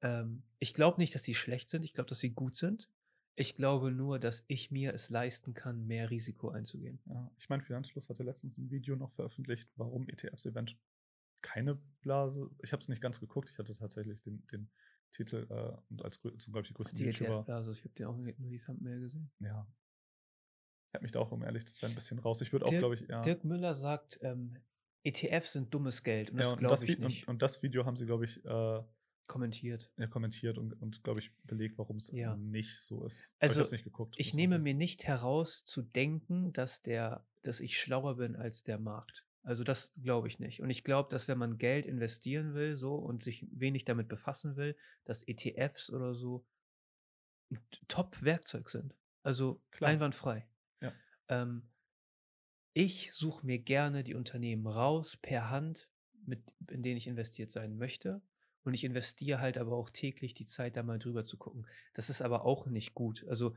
[0.00, 1.84] Ähm, ich glaube nicht, dass sie schlecht sind.
[1.84, 2.88] Ich glaube, dass sie gut sind.
[3.36, 7.00] Ich glaube nur, dass ich mir es leisten kann, mehr Risiko einzugehen.
[7.06, 10.78] Ja, ich meine, Finanzfluss hatte letztens ein Video noch veröffentlicht, warum ETFs eventuell
[11.44, 12.50] keine Blase.
[12.62, 13.50] Ich habe es nicht ganz geguckt.
[13.50, 14.70] Ich hatte tatsächlich den, den
[15.12, 17.40] Titel äh, und als zum glaube ich die größten die YouTuber.
[17.40, 19.30] ETF-Blase, ich habe dir auch nur die Thumbnail gesehen.
[19.40, 19.66] Ja.
[20.94, 22.40] Ich habe mich da auch, um ehrlich zu sein, ein bisschen raus.
[22.40, 23.20] Ich würde auch, glaube ich, ja.
[23.20, 24.58] Dirk Müller sagt, ähm,
[25.02, 27.26] ETFs sind dummes Geld und das ja, glaube ich nicht.
[27.26, 28.80] Und, und, das Video haben sie, glaube ich, äh,
[29.26, 29.90] kommentiert.
[29.96, 32.36] Ja, kommentiert und, und glaube ich, belegt, warum es ja.
[32.36, 33.32] nicht so ist.
[33.40, 37.76] Also, ich, nicht geguckt, ich nehme mir nicht heraus zu denken, dass der, dass ich
[37.76, 39.26] schlauer bin als der Markt.
[39.42, 40.62] Also das glaube ich nicht.
[40.62, 44.54] Und ich glaube, dass wenn man Geld investieren will, so und sich wenig damit befassen
[44.54, 46.46] will, dass ETFs oder so
[47.50, 48.94] ein Top-Werkzeug sind.
[49.24, 49.90] Also Klar.
[49.90, 50.46] einwandfrei.
[51.28, 51.68] Ähm,
[52.72, 55.90] ich suche mir gerne die Unternehmen raus per Hand,
[56.26, 58.22] mit, in denen ich investiert sein möchte
[58.64, 61.66] und ich investiere halt aber auch täglich die Zeit, da mal drüber zu gucken.
[61.92, 63.24] Das ist aber auch nicht gut.
[63.28, 63.54] Also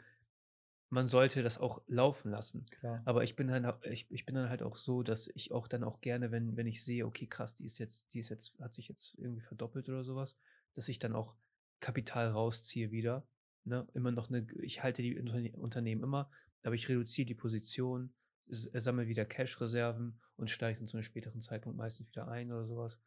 [0.90, 2.66] man sollte das auch laufen lassen.
[2.70, 3.02] Klar.
[3.06, 5.84] Aber ich bin halt, ich, ich bin dann halt auch so, dass ich auch dann
[5.84, 8.74] auch gerne, wenn, wenn ich sehe, okay, krass, die ist jetzt, die ist jetzt, hat
[8.74, 10.38] sich jetzt irgendwie verdoppelt oder sowas,
[10.74, 11.36] dass ich dann auch
[11.80, 13.28] Kapital rausziehe wieder.
[13.68, 13.88] Ne?
[13.94, 16.30] Immer noch eine, ich halte die Unternehmen immer,
[16.64, 18.14] aber ich reduziere die Position,
[18.48, 23.00] sammle wieder Cash-Reserven und steige dann zu einem späteren Zeitpunkt meistens wieder ein oder sowas.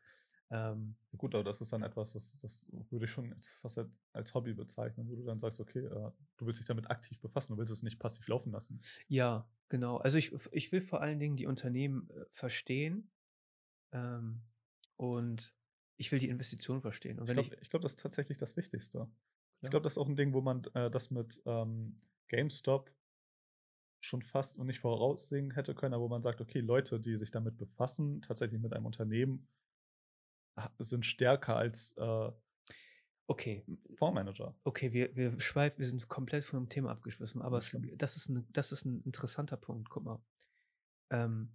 [0.50, 3.80] Ähm, Gut, aber das ist dann etwas, das, das würde ich schon fast
[4.12, 7.52] als Hobby bezeichnen, wo du dann sagst, okay, äh, du willst dich damit aktiv befassen,
[7.52, 8.80] du willst es nicht passiv laufen lassen.
[9.06, 9.98] Ja, genau.
[9.98, 13.10] Also ich, ich will vor allen Dingen die Unternehmen äh, verstehen
[13.92, 14.42] ähm,
[14.96, 15.54] und
[15.96, 17.20] ich will die Investition verstehen.
[17.20, 19.08] Und ich glaube, glaub, das ist tatsächlich das Wichtigste.
[19.62, 22.90] Ich glaube, das ist auch ein Ding, wo man äh, das mit ähm, GameStop
[24.00, 27.30] schon fast und nicht voraussehen hätte können, aber wo man sagt, okay, Leute, die sich
[27.30, 29.46] damit befassen, tatsächlich mit einem Unternehmen,
[30.78, 32.30] sind stärker als äh,
[33.30, 33.64] Okay,
[33.96, 34.56] Fondsmanager.
[34.64, 37.96] okay, wir, wir schweifen, wir sind komplett von dem Thema abgeschwiffen, aber es, schlimm.
[37.96, 39.88] das, ist ein, das ist ein interessanter Punkt.
[39.88, 40.20] Guck mal.
[41.10, 41.54] Ähm,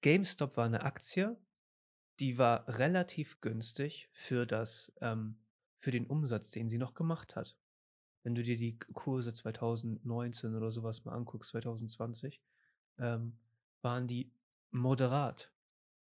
[0.00, 1.38] GameStop war eine Aktie,
[2.18, 5.38] die war relativ günstig für das, ähm,
[5.78, 7.56] für den Umsatz, den sie noch gemacht hat.
[8.22, 12.40] Wenn du dir die Kurse 2019 oder sowas mal anguckst, 2020,
[12.98, 13.36] ähm,
[13.82, 14.32] waren die
[14.70, 15.52] moderat.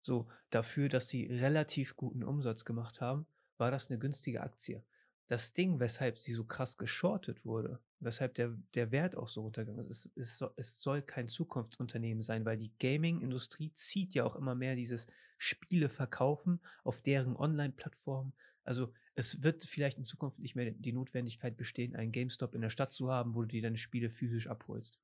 [0.02, 4.84] So, dafür, dass sie relativ guten Umsatz gemacht haben, war das eine günstige Aktie.
[5.26, 9.88] Das Ding, weshalb sie so krass geschortet wurde, weshalb der, der Wert auch so runtergegangen
[9.88, 14.54] ist, es, soll, es soll kein Zukunftsunternehmen sein, weil die Gaming-Industrie zieht ja auch immer
[14.54, 15.06] mehr dieses
[15.38, 18.34] Spiele verkaufen auf deren Online-Plattformen.
[18.64, 22.70] Also es wird vielleicht in Zukunft nicht mehr die Notwendigkeit bestehen, einen GameStop in der
[22.70, 25.00] Stadt zu haben, wo du dir deine Spiele physisch abholst.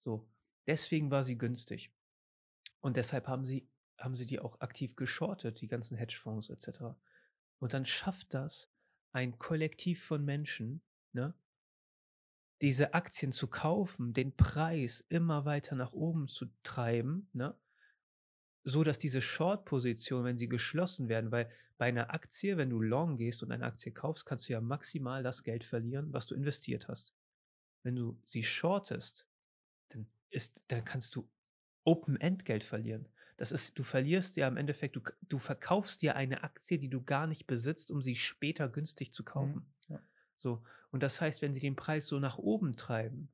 [0.00, 0.26] So,
[0.66, 1.92] deswegen war sie günstig.
[2.80, 3.68] Und deshalb haben sie,
[3.98, 6.96] haben sie die auch aktiv geschortet, die ganzen Hedgefonds etc.
[7.58, 8.70] Und dann schafft das
[9.12, 10.82] ein Kollektiv von Menschen,
[11.12, 11.34] ne,
[12.62, 17.56] diese Aktien zu kaufen, den Preis immer weiter nach oben zu treiben, ne,
[18.64, 23.16] so dass diese Short-Position, wenn sie geschlossen werden, weil bei einer Aktie, wenn du long
[23.16, 26.88] gehst und eine Aktie kaufst, kannst du ja maximal das Geld verlieren, was du investiert
[26.88, 27.14] hast.
[27.82, 29.26] Wenn du sie shortest,
[29.88, 31.26] dann ist, dann kannst du
[31.84, 33.08] Open-End-Geld verlieren.
[33.40, 37.02] Das ist, du verlierst ja im Endeffekt, du, du verkaufst dir eine Aktie, die du
[37.02, 39.66] gar nicht besitzt, um sie später günstig zu kaufen.
[39.88, 40.02] Mhm, ja.
[40.36, 40.62] So.
[40.90, 43.32] Und das heißt, wenn sie den Preis so nach oben treiben,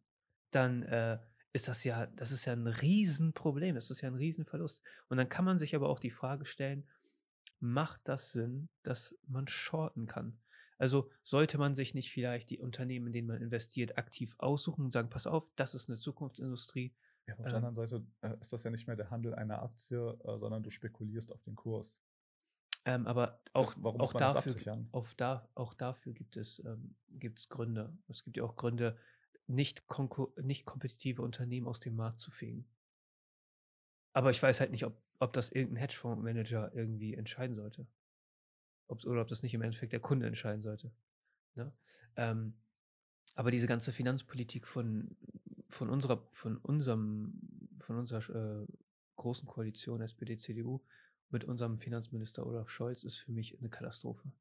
[0.53, 1.19] dann äh,
[1.53, 4.81] ist das ja, das ist ja ein Riesenproblem, das ist ja ein Riesenverlust.
[5.09, 6.87] Und dann kann man sich aber auch die Frage stellen,
[7.59, 10.39] macht das Sinn, dass man shorten kann?
[10.79, 14.93] Also sollte man sich nicht vielleicht die Unternehmen, in denen man investiert, aktiv aussuchen und
[14.93, 16.95] sagen, pass auf, das ist eine Zukunftsindustrie,
[17.27, 17.57] Ja, auf der Ähm.
[17.57, 20.71] anderen Seite äh, ist das ja nicht mehr der Handel einer Aktie, äh, sondern du
[20.71, 22.01] spekulierst auf den Kurs.
[22.85, 27.99] Ähm, aber auch, Das- auch, dafür, auf da, auch dafür gibt es, ähm, gibt's Gründe.
[28.07, 28.97] Es gibt ja auch Gründe,
[29.49, 29.83] nicht,
[30.43, 32.69] nicht kompetitive Unternehmen aus dem Markt zu fegen.
[34.13, 37.87] Aber ich weiß halt nicht, ob, ob das irgendein Hedgefondsmanager irgendwie entscheiden sollte.
[38.89, 40.93] Ob, oder ob das nicht im Endeffekt der Kunde entscheiden sollte.
[41.55, 41.73] Ne?
[42.17, 42.55] Ähm,
[43.35, 45.17] aber diese ganze Finanzpolitik von,
[45.77, 47.39] von unserer, von unserem,
[47.81, 48.67] von unserer äh,
[49.17, 50.81] großen Koalition, SPD, CDU,
[51.31, 54.33] mit unserem Finanzminister Olaf Scholz ist für mich eine Katastrophe.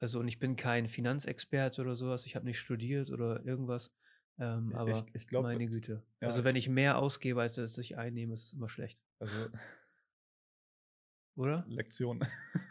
[0.00, 3.92] Also, und ich bin kein Finanzexperte oder sowas, ich habe nicht studiert oder irgendwas,
[4.38, 6.02] ähm, Ich- aber ich glaub, meine Güte.
[6.20, 9.00] ja, also, wenn ich- ich mehr ausgebe, als dass ich einnehme, ist es immer schlecht,
[9.18, 9.34] Also
[11.36, 11.64] oder?
[11.68, 12.20] Lektion.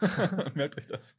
[0.54, 1.16] Merkt euch das.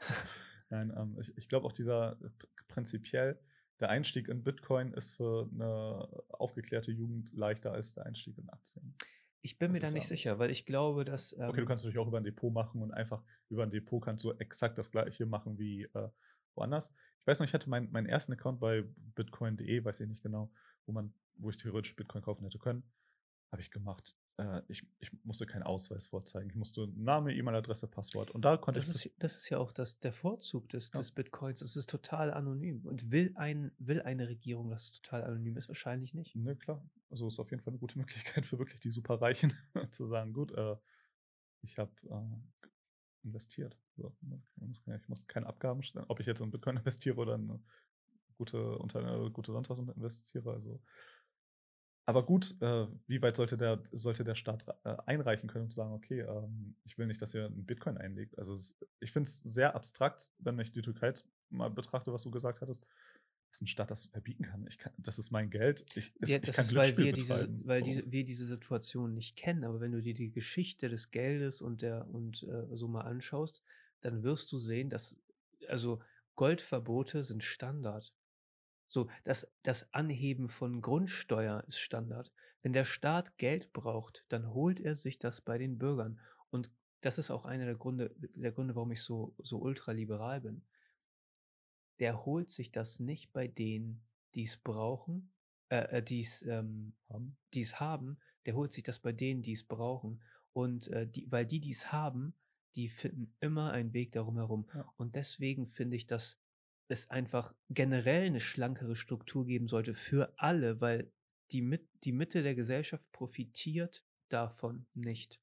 [0.70, 2.30] Nein, ähm, ich, ich glaube auch dieser äh,
[2.68, 3.39] prinzipiell,
[3.80, 8.96] der Einstieg in Bitcoin ist für eine aufgeklärte Jugend leichter als der Einstieg in Aktien.
[9.42, 11.34] Ich bin mir da ich nicht sicher, weil ich glaube, dass.
[11.34, 14.04] Ähm, Okay, du kannst natürlich auch über ein Depot machen und einfach über ein Depot
[14.04, 16.10] kannst du exakt das gleiche machen wie äh,
[16.56, 16.92] woanders.
[17.20, 18.84] Ich weiß noch, ich hatte mein, meinen ersten Account bei
[19.16, 20.52] bitcoin.de, weiß ich nicht genau,
[20.86, 22.84] wo man, wo ich theoretisch Bitcoin kaufen hätte können.
[23.52, 24.16] Habe ich gemacht.
[24.38, 26.50] Äh, ich, ich musste keinen Ausweis vorzeigen.
[26.50, 28.32] Ich musste Name, E-Mail-Adresse, Passwort.
[28.32, 29.06] Und da konnte Das ich.
[29.06, 31.00] ist, das ist ja auch das, der Vorzug des, Ja.
[31.00, 31.62] des Bitcoins.
[31.62, 32.86] Es ist total anonym.
[32.86, 35.68] Und will, ein, will eine Regierung, dass es total anonym ist?
[35.70, 36.36] Wahrscheinlich nicht.
[36.36, 36.86] Ne, klar.
[37.10, 39.54] Also ist auf jeden Fall eine gute Möglichkeit für wirklich die Superreichen
[39.91, 40.76] zu sagen, gut, äh,
[41.62, 42.68] ich habe äh,
[43.24, 43.78] investiert.
[43.96, 47.64] So, ich, muss, keine Abgaben stellen, ob ich jetzt in Bitcoin investiere oder in eine
[48.38, 50.52] gute, unter gute sonst was investiere.
[50.52, 50.82] Also.
[52.08, 55.93] Aber gut, äh, wie weit sollte der, sollte der Staat äh, einreichen können und sagen,
[55.93, 58.38] okay, ähm, ich will nicht, dass ihr einen Bitcoin einlegt.
[58.38, 62.24] Also es, ich finde es sehr abstrakt, wenn ich die Türkei jetzt mal betrachte, was
[62.24, 62.86] du gesagt hattest,
[63.49, 64.68] dass ein Staat das verbieten kann.
[64.68, 65.86] Ich kann das ist mein Geld.
[65.95, 67.86] Ich, es, Ja, ich das kann ist, weil, wir diese, weil So.
[67.86, 69.64] diese, wir diese Situation nicht kennen.
[69.64, 73.64] Aber wenn du dir die Geschichte des Geldes und der und äh, so mal anschaust,
[74.01, 75.18] dann wirst du sehen, dass
[75.68, 75.99] also
[76.36, 78.14] Goldverbote sind Standard.
[78.88, 82.32] So, das, das Anheben von Grundsteuer ist Standard.
[82.62, 86.20] Wenn der Staat Geld braucht, dann holt er sich das bei den Bürgern.
[86.50, 86.72] Und
[87.02, 90.64] das ist auch einer der Gründe, der Gründe, warum ich so, so ultraliberal bin.
[92.00, 95.32] Der holt sich das nicht bei denen, die es brauchen,
[95.70, 97.38] äh, die es ähm, haben.
[97.54, 100.22] die es haben, der holt sich das bei denen, die es brauchen.
[100.52, 102.34] Und äh, die, weil die, die es haben,
[102.76, 104.68] die finden immer einen Weg darum herum.
[104.74, 104.92] Ja.
[104.98, 106.40] Und deswegen finde ich, dass
[106.88, 111.12] es einfach generell eine schlankere Struktur geben sollte für alle, weil
[111.52, 115.40] die, Mit die Mitte der Gesellschaft profitiert davon nicht.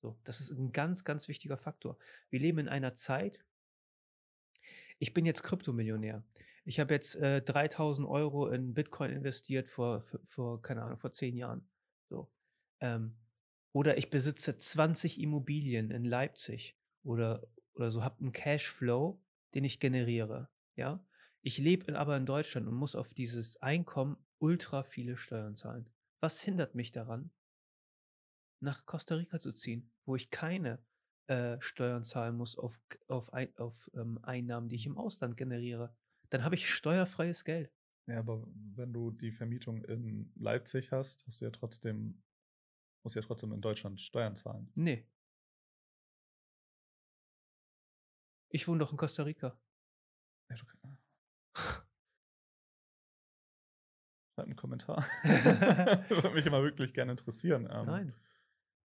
[0.00, 1.98] So, das ist ein ganz, ganz wichtiger Faktor.
[2.30, 3.44] Wir leben in einer Zeit,
[4.98, 6.24] ich bin jetzt Kryptomillionär.
[6.64, 11.36] Ich habe jetzt äh, 3000 Euro in Bitcoin investiert vor, vor, keine Ahnung, vor zehn
[11.36, 11.68] Jahren.
[12.08, 12.30] So.
[12.80, 13.16] Ähm,
[13.72, 19.20] oder ich besitze 20 Immobilien in Leipzig oder, oder so, habe einen Cashflow
[19.54, 20.48] den ich generiere,
[20.80, 21.04] ja.
[21.42, 25.88] Ich lebe aber in Deutschland und muss auf dieses Einkommen ultra viele Steuern zahlen.
[26.20, 27.30] Was hindert mich daran,
[28.60, 30.82] nach Costa Rica zu ziehen, wo ich keine
[31.28, 32.78] äh, Steuern zahlen muss auf,
[33.08, 35.96] auf, ein, auf ähm, Einnahmen, die ich im Ausland generiere?
[36.30, 37.72] Dann habe ich steuerfreies Geld.
[38.06, 42.22] Ja, aber wenn du die Vermietung in Leipzig hast, hast du ja trotzdem,
[43.02, 44.70] musst ja trotzdem in Deutschland Steuern zahlen.
[44.74, 45.06] Nee.
[48.48, 49.58] Ich wohne doch in Costa Rica.
[50.50, 50.64] Ja, du,
[54.34, 55.04] Schreib einen Kommentar.
[56.08, 57.68] Würde mich immer wirklich gerne interessieren.
[57.70, 58.14] Ähm, Nein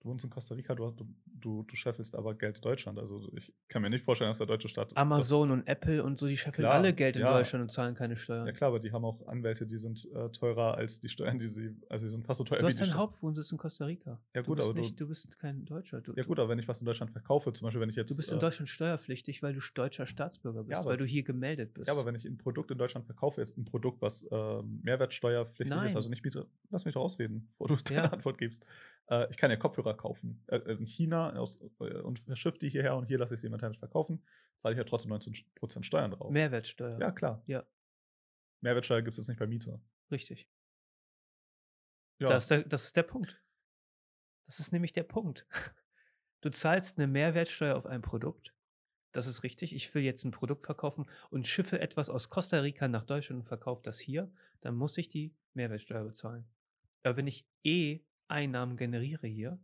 [0.06, 3.00] du wohnst in Costa Rica, du, du, du, du scheffelst aber Geld in Deutschland.
[3.00, 4.96] Also ich kann mir nicht vorstellen, dass der deutsche Staat.
[4.96, 7.34] Amazon und Apple und so, die scheffeln klar, alle Geld in ja.
[7.34, 8.46] Deutschland und zahlen keine Steuern.
[8.46, 11.48] Ja klar, aber die haben auch Anwälte, die sind äh, teurer als die Steuern, die
[11.48, 14.20] sie, also die sind fast so teuer du hast deinen Hauptwohnsitz in Costa Rica.
[14.36, 16.02] Ja gut, du aber nicht, du, bist kein Deutscher.
[16.02, 18.12] Du, ja gut, aber wenn ich was in Deutschland verkaufe, zum Beispiel wenn ich jetzt.
[18.12, 21.06] Du bist in äh, Deutschland steuerpflichtig, weil du deutscher Staatsbürger bist, ja, aber, weil du
[21.06, 21.88] hier gemeldet bist.
[21.88, 25.76] Ja, aber wenn ich ein Produkt in Deutschland verkaufe, jetzt ein Produkt, was äh, Mehrwertsteuerpflichtig
[25.76, 25.88] Nein.
[25.88, 28.66] ist, also nicht biete, lass mich doch ausreden, bevor du deine Antwort gibst.
[29.10, 30.44] Äh, ich kann ja Kopfhörer kaufen.
[30.48, 33.76] Äh, in China aus, äh, und verschiffe die hierher und hier lasse ich sie momentan
[33.76, 34.24] verkaufen,
[34.58, 36.32] zahle ich ja trotzdem 19% Steuern drauf.
[36.32, 37.00] Mehrwertsteuer.
[37.00, 37.44] Ja, klar.
[37.46, 37.66] Ja.
[38.62, 39.80] Mehrwertsteuer gibt es jetzt nicht bei Mieter.
[40.12, 40.50] Richtig.
[42.20, 42.30] Ja.
[42.30, 43.42] Das ist, der, das ist der Punkt.
[44.46, 45.48] Das ist nämlich der Punkt.
[46.42, 48.54] Du zahlst eine Mehrwertsteuer auf ein Produkt.
[49.14, 49.74] Das ist richtig.
[49.74, 53.48] Ich will jetzt ein Produkt verkaufen und schiffe etwas aus Costa Rica nach Deutschland und
[53.48, 54.32] verkaufe das hier.
[54.62, 56.46] Dann muss ich die Mehrwertsteuer bezahlen.
[57.02, 59.60] Aber wenn ich eh Einnahmen generiere hier,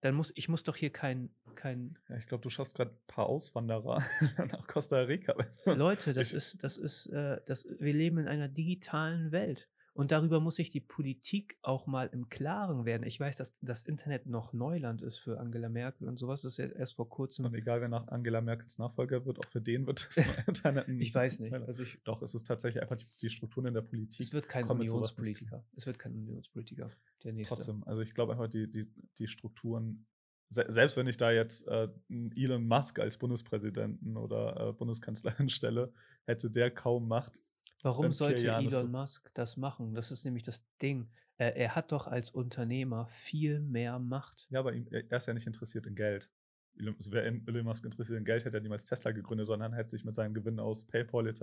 [0.00, 1.98] dann muss ich muss doch hier kein kein.
[2.08, 4.02] Ja, ich glaube, du schaffst gerade ein paar Auswanderer
[4.52, 5.34] nach Costa Rica.
[5.64, 7.66] Leute, das ist das ist äh, das.
[7.78, 9.68] Wir leben in einer digitalen Welt.
[9.94, 13.04] Und darüber muss sich die Politik auch mal im Klaren werden.
[13.04, 16.66] Ich weiß, dass das Internet noch Neuland ist für Angela Merkel und sowas ist ja
[16.66, 17.44] erst vor kurzem.
[17.44, 20.16] Und egal, wer nach Angela Merkels Nachfolger wird, auch für den wird das
[20.48, 20.88] Internet.
[20.88, 21.54] ich weiß nicht.
[21.54, 24.18] Also ich, Doch, es ist tatsächlich einfach die, die Strukturen in der Politik.
[24.18, 25.64] Es wird kein Unionspolitiker.
[25.76, 26.90] Es wird kein Unionspolitiker.
[27.22, 27.54] Der nächste.
[27.54, 30.06] Trotzdem, also ich glaube einfach, die, die, die Strukturen
[30.50, 35.92] selbst wenn ich da jetzt äh, Elon Musk als Bundespräsidenten oder äh, Bundeskanzlerin stelle,
[36.26, 37.40] hätte der kaum Macht,
[37.84, 39.94] Warum sollte Jahren Elon Musk das machen?
[39.94, 41.10] Das ist nämlich das Ding.
[41.36, 44.46] Er, er, hat doch als Unternehmer viel mehr Macht.
[44.48, 46.30] Ja, aber ihm, er ist ja nicht interessiert in Geld.
[46.78, 50.04] Also wäre Elon Musk interessiert in Geld, hätte er niemals Tesla gegründet, sondern hätte sich
[50.04, 51.42] mit seinen Gewinnen aus PayPal etc.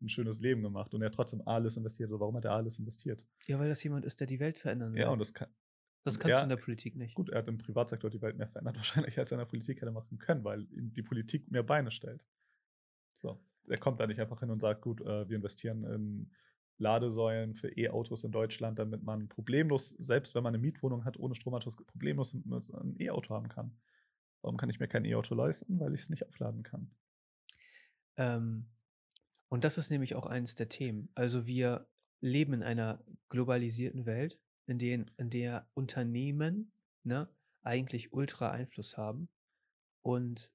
[0.00, 2.08] ein schönes Leben gemacht und er hat trotzdem alles investiert.
[2.08, 3.26] Also warum hat er alles investiert?
[3.46, 5.00] Ja, weil das jemand ist, der die Welt verändern will.
[5.00, 5.48] Ja, und das kann.
[6.04, 7.16] Das kannst ja, du in der Politik nicht.
[7.16, 9.80] Gut, er hat im Privatsektor die Welt mehr verändert, wahrscheinlich, als er in der Politik
[9.80, 12.24] hätte machen können, weil ihm die Politik mehr Beine stellt.
[13.20, 16.30] So er kommt da nicht einfach hin und sagt, gut, äh, wir investieren in
[16.78, 21.34] Ladesäulen für E-Autos in Deutschland, damit man problemlos, selbst wenn man eine Mietwohnung hat, ohne
[21.34, 23.72] Stromanschluss, problemlos ein E-Auto haben kann.
[24.42, 25.80] Warum kann ich mir kein E-Auto leisten?
[25.80, 26.90] Weil ich es nicht aufladen kann.
[28.16, 28.66] Ähm,
[29.48, 31.08] und das ist nämlich auch eines der Themen.
[31.14, 31.86] Also wir
[32.20, 36.72] leben in einer globalisierten Welt, in, denen, in der Unternehmen
[37.04, 37.28] ne,
[37.62, 39.28] eigentlich ultra Einfluss haben.
[40.02, 40.52] Und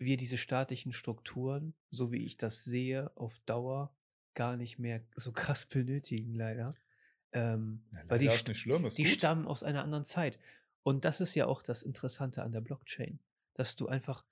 [0.00, 3.94] wir diese staatlichen Strukturen, so wie ich das sehe, auf Dauer
[4.34, 6.74] gar nicht mehr so krass benötigen, leider.
[7.32, 10.38] Ähm, ja, leider weil die, nicht schlimm, die stammen aus einer anderen Zeit.
[10.82, 13.20] Und das ist ja auch das Interessante an der Blockchain,
[13.54, 14.24] dass du einfach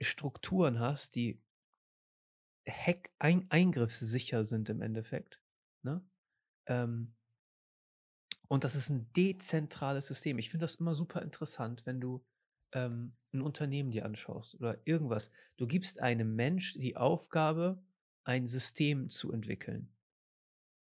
[0.00, 1.40] Strukturen hast, die
[2.66, 5.40] Hack ein eingriffssicher sind im Endeffekt.
[5.82, 6.02] Ne?
[6.66, 7.14] Ähm,
[8.48, 10.38] und das ist ein dezentrales System.
[10.38, 12.24] Ich finde das immer super interessant, wenn du
[12.72, 15.30] ähm, ein Unternehmen dir anschaust oder irgendwas.
[15.56, 17.82] Du gibst einem Mensch die Aufgabe,
[18.24, 19.92] ein System zu entwickeln.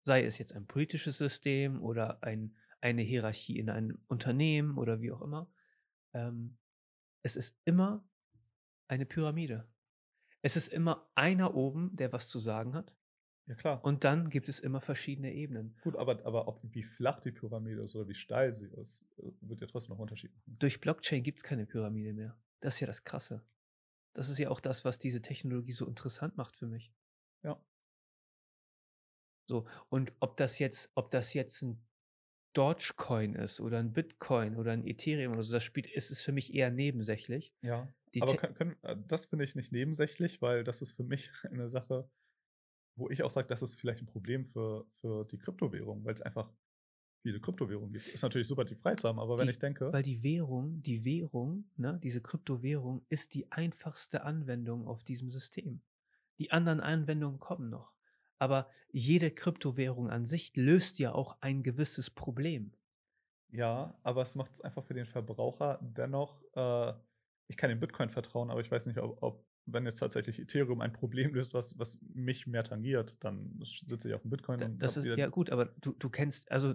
[0.03, 5.11] Sei es jetzt ein politisches System oder ein, eine Hierarchie in einem Unternehmen oder wie
[5.11, 5.51] auch immer.
[6.13, 6.57] Ähm,
[7.23, 8.07] es ist immer
[8.87, 9.67] eine Pyramide.
[10.41, 12.93] Es ist immer einer oben, der was zu sagen hat.
[13.51, 13.83] Ja, klar.
[13.83, 15.75] Und dann gibt es immer verschiedene Ebenen.
[15.81, 19.03] Gut, aber, aber ob, wie flach die Pyramide ist oder wie steil sie ist,
[19.41, 20.55] wird ja trotzdem noch Unterschied machen.
[20.57, 22.37] Durch Blockchain gibt es keine Pyramide mehr.
[22.61, 23.43] Das ist ja das Krasse.
[24.13, 26.93] Das ist ja auch das, was diese Technologie so interessant macht für mich.
[27.43, 27.61] Ja.
[29.49, 31.85] So, und ob das jetzt, ob das jetzt ein
[32.53, 36.31] Dogecoin ist oder ein Bitcoin oder ein Ethereum oder so, das spielt, ist es für
[36.31, 37.53] mich eher nebensächlich.
[37.61, 37.93] Ja.
[38.13, 41.29] Die aber können, können, äh, das finde ich nicht nebensächlich, weil das ist für mich
[41.51, 42.09] eine Sache,
[43.01, 46.21] wo ich auch sage, das ist vielleicht ein Problem für, für die Kryptowährung, weil es
[46.21, 46.49] einfach
[47.21, 48.07] viele Kryptowährungen gibt.
[48.07, 49.91] Ist natürlich super, die frei zu haben, aber die, wenn ich denke.
[49.91, 55.81] Weil die Währung, die Währung, ne, diese Kryptowährung ist die einfachste Anwendung auf diesem System.
[56.39, 57.93] Die anderen Anwendungen kommen noch.
[58.39, 62.73] Aber jede Kryptowährung an sich löst ja auch ein gewisses Problem.
[63.49, 66.93] Ja, aber es macht es einfach für den Verbraucher dennoch, äh,
[67.47, 70.81] ich kann dem Bitcoin vertrauen, aber ich weiß nicht, ob, ob wenn jetzt tatsächlich Ethereum
[70.81, 74.65] ein Problem löst, was, was mich mehr tangiert, dann sitze ich auf dem Bitcoin Da,
[74.65, 76.73] und das ist ja gut, aber du, du kennst, also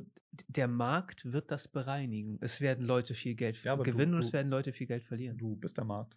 [0.48, 2.38] der Markt wird das bereinigen.
[2.40, 5.04] Es werden Leute viel Geld Ja, aber du- gewinnen und es werden Leute viel Geld
[5.04, 5.36] verlieren.
[5.38, 6.16] Du bist der Markt.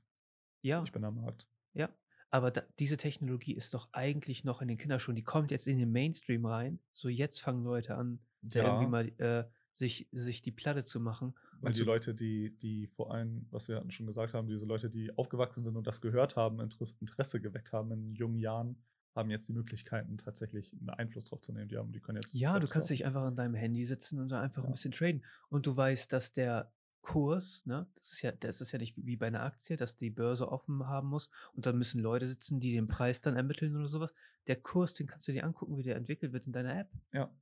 [0.62, 1.48] ja, Ich bin der Markt.
[1.74, 1.90] ja.
[2.32, 5.16] Aber da, diese Technologie ist doch eigentlich noch in den Kinderschuhen.
[5.16, 6.80] Die kommt jetzt in den Mainstream rein.
[6.94, 11.34] So jetzt fangen Leute an, da irgendwie mal äh, sich, sich die Platte zu machen.
[11.62, 14.66] Weil und die Leute, die, die vor allem, was wir hatten schon gesagt haben, diese
[14.66, 18.78] Leute, die aufgewachsen sind und das gehört haben, Interesse, geweckt haben in jungen Jahren,
[19.16, 21.68] haben jetzt die Möglichkeiten, tatsächlich einen Einfluss drauf zu nehmen.
[21.68, 22.34] Die, haben, die können jetzt.
[22.36, 22.88] Ja, du kannst kaufen.
[22.88, 24.72] dich einfach an deinem Handy sitzen und da einfach ein Ja.
[24.72, 25.26] bisschen traden.
[25.50, 29.16] Und du weißt, dass der Kurs, ne, das ist ja, das ist ja nicht wie
[29.16, 32.74] bei einer Aktie, dass die Börse offen haben muss und da müssen Leute sitzen, die
[32.74, 34.14] den Preis dann ermitteln oder sowas.
[34.48, 36.92] Der Kurs, den kannst du dir angucken, wie der entwickelt wird in deiner App.
[37.14, 37.34] Ja.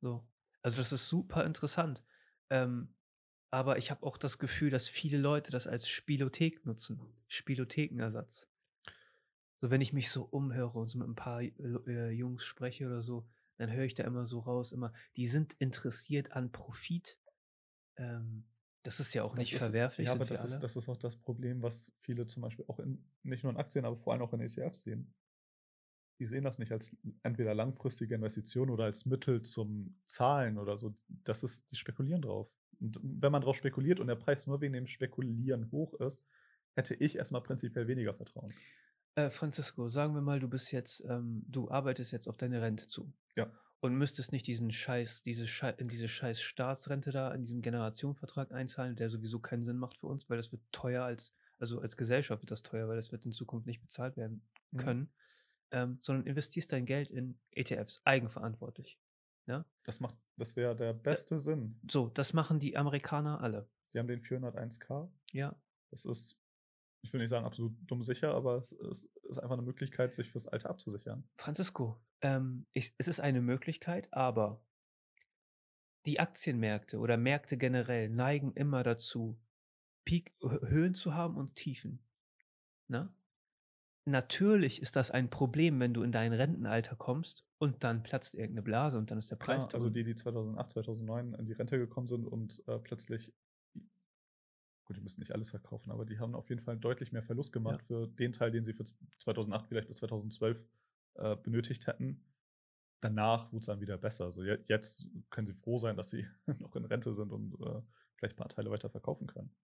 [0.00, 0.26] So.
[0.62, 2.02] Also das ist super interessant.
[2.50, 2.94] Ähm,
[3.54, 7.00] aber ich habe auch das Gefühl, dass viele Leute das als Spielothek nutzen.
[7.28, 8.50] Spielothekenersatz.
[9.60, 13.02] So, wenn ich mich so umhöre und so mit ein paar äh, Jungs spreche oder
[13.02, 13.26] so,
[13.56, 17.18] dann höre ich da immer so raus, immer, die sind interessiert an Profit.
[17.96, 18.44] Ähm,
[18.82, 20.08] das ist ja auch Das nicht ist- verwerflich.
[20.08, 23.02] Ja, aber das ist, das ist auch das Problem, was viele zum Beispiel auch in,
[23.22, 25.14] nicht nur in Aktien, aber vor allem auch in ETFs sehen.
[26.20, 30.94] Die sehen das nicht als entweder langfristige Investition oder als Mittel zum Zahlen oder so.
[31.08, 32.48] Das ist, die spekulieren drauf.
[32.80, 36.24] Und wenn man drauf spekuliert und der Preis nur wegen dem Spekulieren hoch ist,
[36.74, 38.52] hätte ich erstmal prinzipiell weniger Vertrauen.
[39.14, 42.86] Äh, Francisco, sagen wir mal, du bist jetzt, ähm, du arbeitest jetzt auf deine Rente
[42.86, 43.12] zu.
[43.36, 43.50] Ja.
[43.80, 48.50] Und müsstest nicht diesen Scheiß, diese, Schei in diese Scheiß Staatsrente da, in diesen Generationenvertrag
[48.50, 51.96] einzahlen, der sowieso keinen Sinn macht für uns, weil das wird teuer als, also als
[51.96, 54.42] Gesellschaft wird das teuer, weil das wird in Zukunft nicht bezahlt werden
[54.74, 54.78] Mhm.
[54.78, 55.12] können,
[55.70, 58.98] ähm, sondern investierst dein Geld in ETFs, eigenverantwortlich.
[59.46, 59.64] Ja?
[59.84, 61.78] Das macht, das wäre der beste Sinn.
[61.90, 63.68] So, das machen die Amerikaner alle.
[63.92, 65.10] Die haben den 401k.
[65.32, 65.54] Ja.
[65.90, 66.36] Das ist,
[67.02, 70.30] ich will nicht sagen absolut dumm sicher, aber es ist, ist einfach eine Möglichkeit, sich
[70.32, 71.28] fürs Alter abzusichern.
[71.36, 74.64] Francisco, ähm, ich, es ist eine Möglichkeit, aber
[76.06, 79.38] die Aktienmärkte oder Märkte generell neigen immer dazu,
[80.04, 82.02] Peak, Hö- Höhen zu haben und Tiefen.
[82.88, 83.14] Ne?
[84.06, 88.62] Natürlich ist das ein Problem, wenn du in dein Rentenalter kommst und dann platzt irgendeine
[88.62, 91.78] Blase und dann ist der Preis Klar, also die, die 2008, 2009 in die Rente
[91.78, 93.32] gekommen sind und äh, plötzlich,
[94.84, 97.52] gut, die müssen nicht alles verkaufen, aber die haben auf jeden Fall deutlich mehr Verlust
[97.52, 98.84] gemacht für den Teil, den sie für
[99.18, 100.62] 2008 vielleicht bis 2012
[101.14, 102.22] äh, benötigt hätten.
[103.00, 104.26] Danach wurde es dann wieder besser.
[104.26, 106.26] Also je- jetzt können sie froh sein, dass sie
[106.60, 107.80] noch in Rente sind und äh,
[108.16, 109.54] vielleicht ein paar Teile weiter verkaufen können.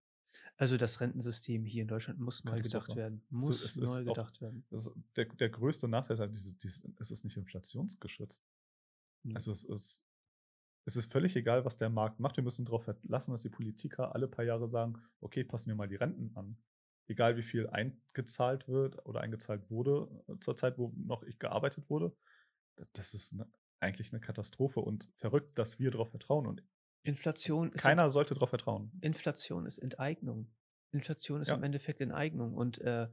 [0.57, 2.99] Also das Rentensystem hier in Deutschland muss neu gedacht Katastrophe.
[2.99, 3.25] werden.
[3.31, 4.67] Muss ist neu auch- gedacht werden.
[4.71, 8.45] Das ist der, der größte Nachteil ist halt, dieses, dieses, es ist nicht inflationsgeschützt.
[9.25, 9.35] Hm.
[9.35, 10.07] Also es ist,
[10.87, 12.37] es ist völlig egal, was der Markt macht.
[12.37, 15.89] Wir müssen darauf verlassen, dass die Politiker alle paar Jahre sagen, okay, passen wir mal
[15.89, 16.59] die Renten an.
[17.09, 21.89] Egal wie viel eingezahlt wird oder eingezahlt wurde äh, zur Zeit, wo noch ich gearbeitet
[21.91, 22.17] wurde.
[22.93, 23.51] Das ist ne,
[23.81, 26.47] eigentlich eine Katastrophe und verrückt, dass wir darauf vertrauen.
[26.47, 26.63] Und
[27.03, 28.93] Inflation ist keiner sollte darauf vertrauen.
[29.01, 30.51] Inflation ist Enteignung.
[30.93, 31.55] Inflation ist Ja.
[31.55, 32.55] im Endeffekt Enteignung.
[32.55, 33.09] Und äh,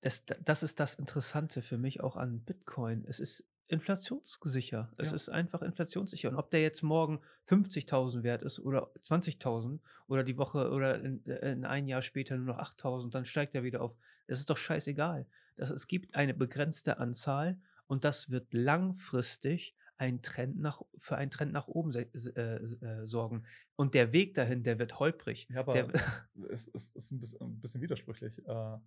[0.00, 3.04] das, das ist das Interessante für mich auch an Bitcoin.
[3.06, 4.88] Es ist inflationssicher.
[4.98, 5.16] Es Ja.
[5.16, 6.28] ist einfach inflationssicher.
[6.28, 11.24] Und ob der jetzt morgen 50.000 wert ist oder 20.000 oder die Woche oder in,
[11.26, 13.96] äh, in ein Jahr später nur noch 8.000, dann steigt er wieder auf.
[14.28, 15.26] Das ist doch scheißegal.
[15.56, 21.30] Das, es gibt eine begrenzte Anzahl und das wird langfristig ein Trend nach, für einen
[21.30, 23.44] Trend nach oben äh, äh, sorgen.
[23.76, 25.48] Und der Weg dahin, der wird holprig.
[25.50, 25.88] Ja, aber der,
[26.50, 28.46] es, es ist ein bisschen, ein bisschen widersprüchlich.
[28.46, 28.78] Äh,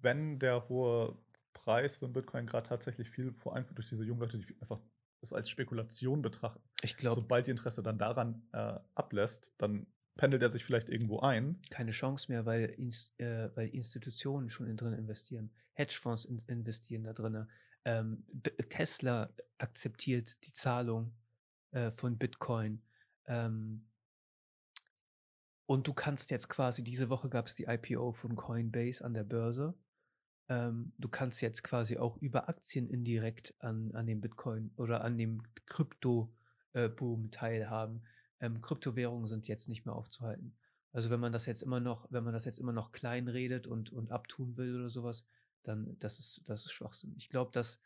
[0.00, 1.18] wenn der hohe
[1.52, 4.80] Preis einen Bitcoin gerade tatsächlich viel, vor allem durch diese jungen Leute, die einfach
[5.20, 10.42] das als Spekulation betrachten, ich glaube, sobald die Interesse dann daran äh, ablässt, dann pendelt
[10.42, 11.60] er sich vielleicht irgendwo ein.
[11.70, 12.76] keine Chance mehr, weil,
[13.18, 15.50] äh, weil Institutionen schon in drin investieren.
[15.72, 17.48] Hedgefonds in, investieren da drin.
[17.84, 18.24] Ähm,
[18.68, 21.14] Tesla akzeptiert die Zahlung
[21.72, 22.82] äh, von Bitcoin.
[23.26, 23.86] Ähm,
[25.66, 29.24] und du kannst jetzt quasi, diese Woche gab es die IPO von Coinbase an der
[29.24, 29.74] Börse.
[30.48, 35.16] Ähm, du kannst jetzt quasi auch über Aktien indirekt an, an dem Bitcoin oder an
[35.16, 38.02] dem Krypto-Boom teilhaben.
[38.40, 40.54] Ähm, Kryptowährungen sind jetzt nicht mehr aufzuhalten.
[40.92, 43.66] Also wenn man das jetzt immer noch, wenn man das jetzt immer noch klein redet
[43.66, 45.26] und, und abtun will oder sowas,
[45.64, 47.14] dann das ist, das ist Schwachsinn.
[47.16, 47.80] Ich glaube, dass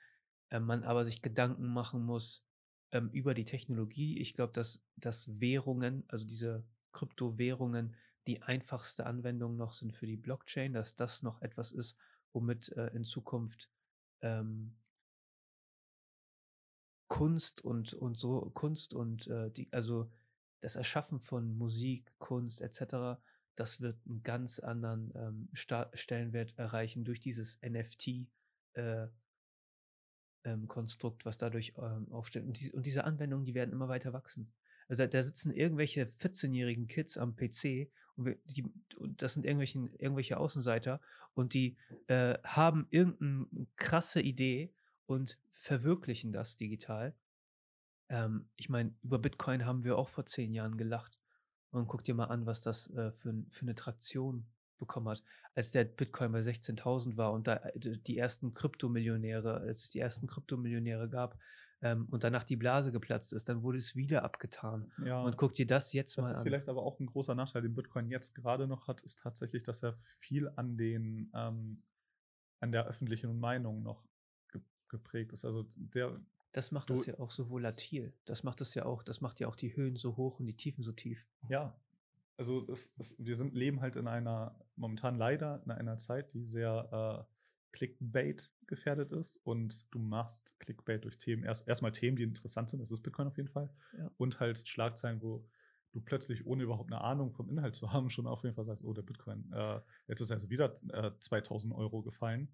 [0.51, 2.45] äh, man aber sich Gedanken machen muss
[2.93, 4.19] ähm, über die Technologie.
[4.19, 10.17] Ich glaube, dass, dass Währungen, also diese Kryptowährungen, die einfachste Anwendung noch sind für die
[10.17, 11.97] Blockchain, dass das noch etwas ist,
[12.33, 13.71] womit äh, in Zukunft
[14.21, 14.77] ähm,
[17.09, 20.11] Kunst und, und so, Kunst und äh, die, also
[20.61, 23.19] das Erschaffen von Musik, Kunst etc.,
[23.59, 28.29] das wird einen ganz anderen ähm, Stellenwert erreichen durch dieses NFT.
[28.75, 29.09] Äh,
[30.45, 32.45] ähm, Konstrukt, was dadurch ähm, aufsteht.
[32.45, 34.53] Und, die, und, diese Anwendungen, die werden immer weiter wachsen.
[34.89, 38.65] Also da, sitzen irgendwelche 14-jährigen Kids am PC und, wir, die,
[38.97, 41.01] und das sind irgendwelche, Außenseiter
[41.35, 44.73] und die äh, haben irgendeine krasse Idee
[45.07, 47.15] und verwirklichen das digital.
[48.09, 51.18] Ähm, ich meine, über Bitcoin haben wir auch vor zehn Jahren gelacht.
[51.71, 54.47] Und guck dir mal an, was das äh, für, für eine Traktion
[54.79, 55.23] bekommen hat.
[55.55, 59.99] Als der Bitcoin bei 16.000 war und da äh, die ersten Kryptomillionäre, als es die
[59.99, 61.39] ersten Kryptomillionäre gab
[61.83, 64.91] ähm, und danach die Blase geplatzt ist, dann wurde es wieder abgetan.
[65.05, 66.33] Ja, und guck dir das jetzt das mal an.
[66.33, 69.19] Das ist vielleicht aber auch ein großer Nachteil, den Bitcoin jetzt gerade noch hat, ist
[69.21, 71.83] tatsächlich, dass er viel an den ähm,
[72.61, 74.05] an der öffentlichen Meinung noch
[74.89, 75.45] geprägt ist.
[75.45, 76.19] Also der
[76.53, 78.13] das macht es ja auch so volatil.
[78.25, 80.57] Das macht es ja auch, das macht ja auch die Höhen so hoch und die
[80.57, 81.27] Tiefen so tief.
[81.49, 81.79] Ja,
[82.39, 86.47] also es, es, wir sind, leben halt in einer, momentan leider in einer Zeit, die
[86.47, 87.35] sehr äh,
[87.73, 92.81] Clickbait gefährdet ist und du machst Clickbait durch Themen, erst erstmal Themen, die interessant sind,
[92.81, 94.11] das ist Bitcoin auf jeden Fall, ja.
[94.17, 95.45] und halt Schlagzeilen, wo
[95.93, 98.85] du plötzlich, ohne überhaupt eine Ahnung vom Inhalt zu haben, schon auf jeden Fall sagst,
[98.85, 102.49] oh, der Bitcoin, äh, jetzt ist also wieder äh, 2000 Euro gefallen.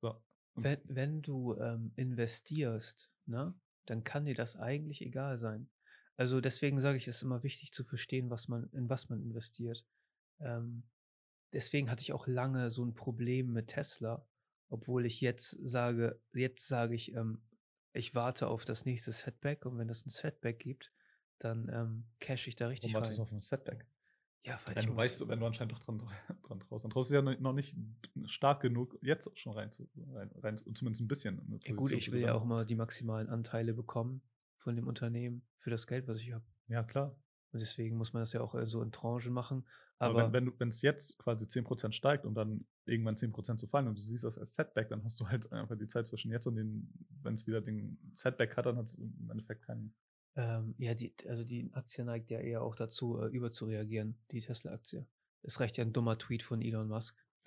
[0.00, 0.20] So.
[0.54, 3.54] Wenn, wenn du ähm, investierst, ne,
[3.86, 5.70] dann kann dir das eigentlich egal sein.
[6.16, 9.22] Also deswegen sage ich, es ist immer wichtig zu verstehen, was man, in was man
[9.22, 9.86] investiert.
[10.40, 10.82] Ähm,
[11.52, 14.26] deswegen hatte ich auch lange so ein Problem mit Tesla,
[14.68, 17.42] obwohl ich jetzt sage, jetzt sage ich, ähm,
[17.92, 20.92] ich warte auf das nächste Setback und wenn es ein Setback gibt,
[21.38, 23.86] dann ähm, cash ich da richtig Warum du auf ein Setback?
[24.42, 26.02] Ja, weil du weißt, wenn du anscheinend doch dran,
[26.42, 27.76] dran traust, dann traust du ja noch nicht
[28.24, 31.60] stark genug, jetzt schon rein zu, rein, rein zumindest ein bisschen.
[31.64, 34.22] Ja, gut, ich will ja auch mal die maximalen Anteile bekommen
[34.56, 36.44] von dem Unternehmen für das Geld, was ich habe.
[36.68, 37.16] Ja, klar.
[37.52, 39.66] Und deswegen muss man das ja auch äh, so in Tranchen machen.
[39.98, 43.88] Aber, Aber wenn, wenn es jetzt quasi 10% steigt und dann irgendwann 10% zu fallen
[43.88, 46.46] und du siehst das als Setback, dann hast du halt einfach die Zeit zwischen jetzt
[46.46, 46.90] und den,
[47.22, 49.94] wenn es wieder den Setback hat, dann hat es im Endeffekt keinen.
[50.36, 55.06] Ähm, ja, die, also die Aktie neigt ja eher auch dazu, äh, überzureagieren, die Tesla-Aktie.
[55.42, 57.16] Es reicht ja ein dummer Tweet von Elon Musk.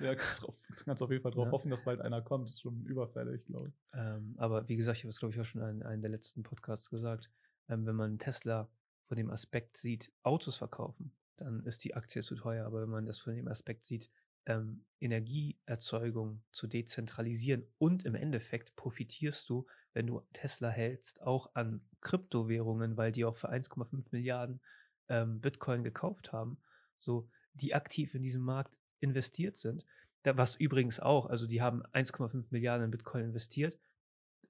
[0.00, 1.52] ja, kannst, drauf, kannst auf jeden Fall darauf ja.
[1.52, 2.48] hoffen, dass bald einer kommt.
[2.48, 3.74] Das ist schon überfällig, glaube ich.
[3.94, 6.42] Ähm, aber wie gesagt, ich habe es, glaube ich, auch schon in einem der letzten
[6.42, 7.30] Podcasts gesagt.
[7.68, 8.68] Ähm, wenn man Tesla
[9.06, 12.66] von dem Aspekt sieht, Autos verkaufen, dann ist die Aktie zu teuer.
[12.66, 14.10] Aber wenn man das von dem Aspekt sieht,
[14.46, 21.84] ähm, Energieerzeugung zu dezentralisieren und im Endeffekt profitierst du, wenn du Tesla hältst, auch an
[22.00, 24.60] Kryptowährungen, weil die auch für 1,5 Milliarden
[25.08, 26.58] ähm, Bitcoin gekauft haben.
[26.96, 29.84] So, die aktiv in diesem Markt investiert sind.
[30.24, 33.78] Was übrigens auch, also die haben 1,5 Milliarden in Bitcoin investiert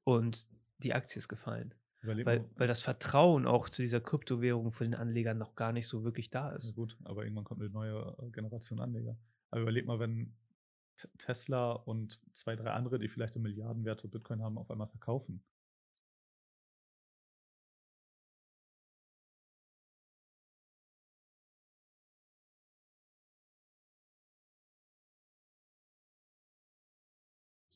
[0.04, 0.46] und
[0.78, 1.74] die Aktie ist gefallen.
[2.02, 6.04] weil, weil das Vertrauen auch zu dieser Kryptowährung von den Anlegern noch gar nicht so
[6.04, 6.70] wirklich da ist.
[6.70, 9.16] Ja gut, aber irgendwann kommt eine neue äh, Generation Anleger.
[9.52, 10.34] Aber überleg mal, wenn
[11.18, 15.44] Tesla und zwei, drei andere, die vielleicht eine Milliardenwerte Bitcoin haben, auf einmal verkaufen.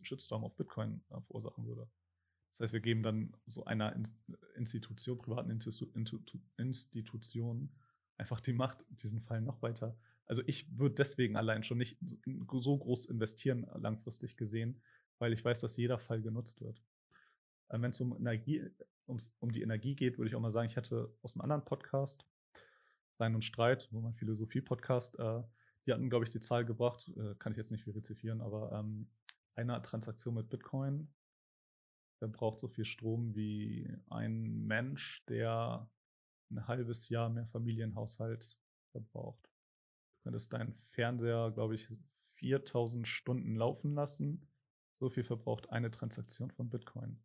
[0.06, 1.88] Shitstorm auf Bitcoin äh, verursachen würde.
[2.50, 3.94] Das heißt, wir geben dann so einer
[4.54, 7.70] Institution, privaten Institution
[8.16, 9.98] einfach die Macht, diesen Fall noch weiter.
[10.26, 11.98] Also ich würde deswegen allein schon nicht
[12.52, 14.80] so groß investieren, langfristig gesehen,
[15.18, 16.82] weil ich weiß, dass jeder Fall genutzt wird.
[17.68, 18.64] Äh, Wenn es um Energie,
[19.06, 22.26] um die Energie geht, würde ich auch mal sagen, ich hatte aus einem anderen Podcast,
[23.18, 25.42] Sein und Streit, so mein Philosophie-Podcast, äh,
[25.86, 29.08] die hatten, glaube ich, die Zahl gebracht, äh, kann ich jetzt nicht verifizieren, aber ähm,
[29.54, 31.08] eine Transaktion mit Bitcoin
[32.18, 35.88] verbraucht so viel Strom wie ein Mensch, der
[36.50, 38.58] ein halbes Jahr mehr Familienhaushalt
[38.90, 39.48] verbraucht.
[40.26, 41.88] Könntest deinen Fernseher, glaube ich,
[42.34, 44.50] 4000 Stunden laufen lassen.
[44.98, 47.22] So viel verbraucht eine Transaktion von Bitcoin.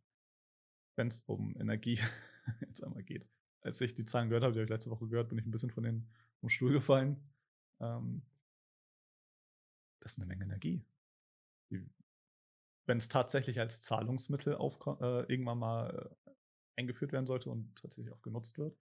[0.96, 2.00] Wenn es um Energie
[2.62, 3.28] jetzt einmal geht.
[3.62, 5.50] Als ich die Zahlen gehört habe, die habe ich letzte Woche gehört, bin ich ein
[5.50, 7.28] bisschen von den, vom Stuhl gefallen.
[7.80, 8.22] Ähm,
[10.00, 10.86] das ist eine Menge Energie.
[11.72, 16.32] Wenn es tatsächlich als Zahlungsmittel auf, äh, irgendwann mal äh,
[16.78, 18.78] eingeführt werden sollte und tatsächlich auch genutzt wird.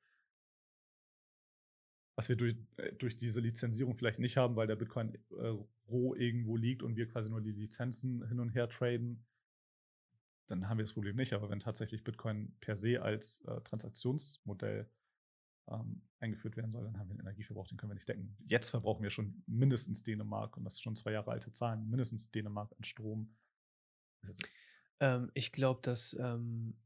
[2.20, 5.56] Was wir durch, äh, durch diese Lizenzierung vielleicht nicht haben, weil der Bitcoin äh,
[5.88, 9.24] roh irgendwo liegt und wir quasi nur die Lizenzen hin und her traden,
[10.46, 11.32] dann haben wir das Problem nicht.
[11.32, 14.86] Aber wenn tatsächlich Bitcoin per se als äh, Transaktionsmodell
[15.68, 18.36] ähm, eingeführt werden soll, dann haben wir einen Energieverbrauch, den können wir nicht decken.
[18.46, 22.30] Jetzt verbrauchen wir schon mindestens Dänemark, und das ist schon zwei Jahre alte Zahlen, mindestens
[22.30, 23.34] Dänemark an Strom
[25.00, 26.76] ähm, ich glaube, dass, ähm,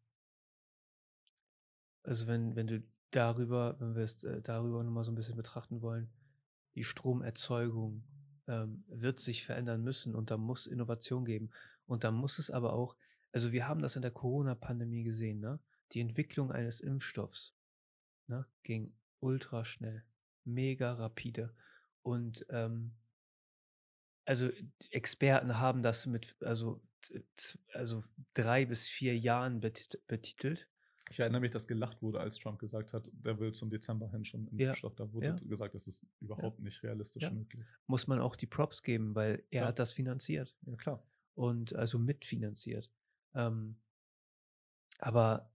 [2.05, 2.83] also wenn, wenn du
[3.17, 6.11] darüber, wenn wir es äh, darüber nochmal so ein bisschen betrachten wollen,
[6.75, 8.05] die Stromerzeugung
[8.47, 11.51] ähm, wird sich verändern müssen und da muss Innovation geben.
[11.87, 12.97] Und da muss es aber auch,
[13.33, 15.61] also wir haben das in der Corona-Pandemie gesehen, ne?
[15.93, 17.55] Die Entwicklung eines Impfstoffs
[18.27, 20.03] ne, ging ultra schnell,
[20.45, 21.55] mega rapide.
[22.03, 22.93] Und ähm,
[24.25, 24.51] also
[24.91, 26.83] Experten haben das mit also,
[27.75, 28.03] also
[28.33, 30.69] drei bis vier Jahren betitelt.
[31.11, 34.25] Ich erinnere mich, dass gelacht wurde, als Trump gesagt hat, der will zum Dezember hin
[34.25, 34.69] schon einen ja.
[34.69, 34.95] Impfstoff.
[34.95, 35.37] Da wurde ja.
[35.37, 36.65] gesagt, das ist überhaupt ja.
[36.65, 37.63] nicht realistisch möglich.
[37.87, 39.69] Muss man auch die Props geben, weil er klar.
[39.69, 40.57] hat das finanziert.
[40.63, 41.07] Ja, klar.
[41.35, 42.91] Und also mitfinanziert.
[43.35, 43.77] Ähm,
[44.99, 45.53] aber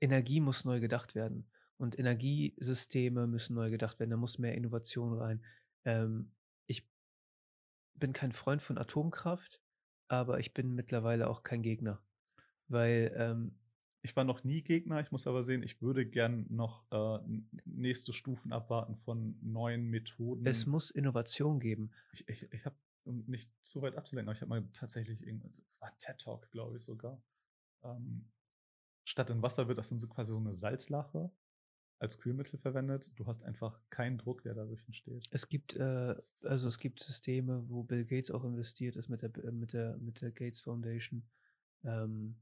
[0.00, 1.50] Energie muss neu gedacht werden.
[1.76, 4.10] Und Energiesysteme müssen neu gedacht werden.
[4.10, 5.44] Da muss mehr Innovation rein.
[5.84, 6.32] Ähm,
[6.66, 6.88] ich
[7.94, 9.60] bin kein Freund von Atomkraft,
[10.08, 12.02] aber ich bin mittlerweile auch kein Gegner.
[12.68, 13.58] Weil ähm,
[14.04, 17.18] ich war noch nie Gegner, ich muss aber sehen, ich würde gern noch äh,
[17.64, 20.44] nächste Stufen abwarten von neuen Methoden.
[20.46, 21.90] Es muss Innovation geben.
[22.12, 25.80] Ich, ich, ich habe, um nicht zu weit abzulenken, aber ich habe mal tatsächlich, es
[25.80, 27.22] war TED Talk, glaube ich sogar.
[27.82, 28.30] Ähm,
[29.04, 31.32] statt in Wasser wird das dann so quasi so eine Salzlache
[31.98, 33.10] als Kühlmittel verwendet.
[33.16, 35.26] Du hast einfach keinen Druck, der dadurch entsteht.
[35.30, 39.30] Es gibt äh, also es gibt Systeme, wo Bill Gates auch investiert ist mit der
[39.50, 41.22] mit der mit der Gates Foundation.
[41.84, 42.36] Ähm,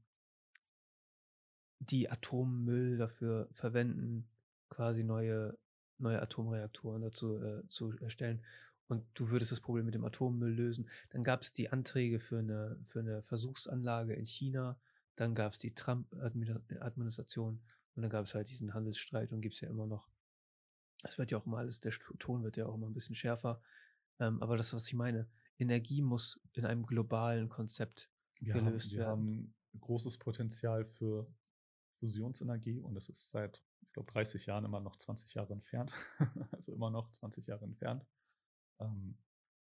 [1.89, 4.27] die Atommüll dafür verwenden,
[4.69, 5.57] quasi neue,
[5.97, 8.43] neue Atomreaktoren dazu äh, zu erstellen.
[8.87, 10.89] Und du würdest das Problem mit dem Atommüll lösen.
[11.09, 14.79] Dann gab es die Anträge für eine, für eine Versuchsanlage in China.
[15.15, 17.61] Dann gab es die Trump-Administration.
[17.95, 20.09] Und dann gab es halt diesen Handelsstreit und gibt es ja immer noch.
[21.03, 23.61] Es wird ja auch immer alles, der Ton wird ja auch immer ein bisschen schärfer.
[24.19, 28.09] Ähm, aber das, was ich meine, Energie muss in einem globalen Konzept
[28.39, 28.99] wir gelöst haben, wir werden.
[28.99, 31.27] Wir haben großes Potenzial für
[32.03, 35.93] Fusionsenergie und es ist seit, ich glaube, 30 Jahren immer noch 20 Jahre entfernt.
[36.51, 38.05] also immer noch 20 Jahre entfernt.
[38.81, 39.17] Ähm,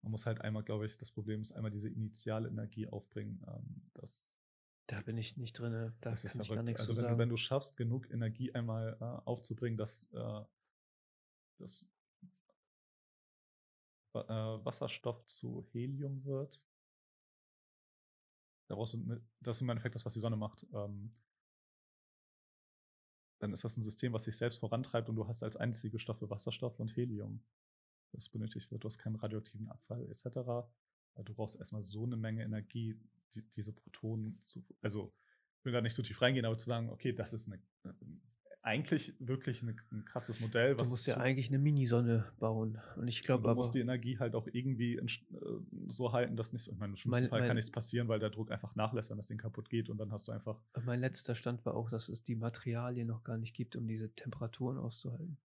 [0.02, 3.44] man muss halt einmal, glaube ich, das Problem ist einmal diese initiale Energie aufbringen.
[3.48, 4.24] Ähm, das,
[4.86, 7.18] da bin ich nicht drin, da das ist kann ich gar nichts also wenn, sagen.
[7.18, 10.44] wenn du schaffst, genug Energie einmal äh, aufzubringen, dass äh,
[11.58, 11.88] das
[14.14, 16.64] äh, Wasserstoff zu Helium wird,
[18.68, 18.96] daraus,
[19.40, 20.64] das ist im Endeffekt das, was die Sonne macht.
[20.72, 21.10] Ähm,
[23.38, 26.28] dann ist das ein System, was sich selbst vorantreibt und du hast als einzige Stoffe
[26.30, 27.42] Wasserstoff und Helium,
[28.12, 28.84] das benötigt wird.
[28.84, 30.68] Du hast keinen radioaktiven Abfall etc.
[31.24, 32.98] Du brauchst erstmal so eine Menge Energie,
[33.34, 35.12] die, diese Protonen zu, also
[35.58, 37.60] ich will da nicht so tief reingehen, aber zu sagen, okay, das ist eine,
[38.62, 40.74] eigentlich wirklich eine, ein krasses Modell.
[40.74, 42.78] du musst ja eigentlich eine Minisonne bauen.
[42.96, 43.54] Und ich glaube aber.
[43.54, 45.10] Du musst die Energie halt auch irgendwie in, äh,
[45.86, 48.18] so halten, dass nicht, ich meine, im schlimmsten mein, Fall mein, kann nichts passieren, weil
[48.18, 50.60] der Druck einfach nachlässt, wenn das Ding kaputt geht und dann hast du einfach.
[50.84, 54.14] Mein letzter Stand war auch, dass es die Materialien noch gar nicht gibt, um diese
[54.14, 55.38] Temperaturen auszuhalten.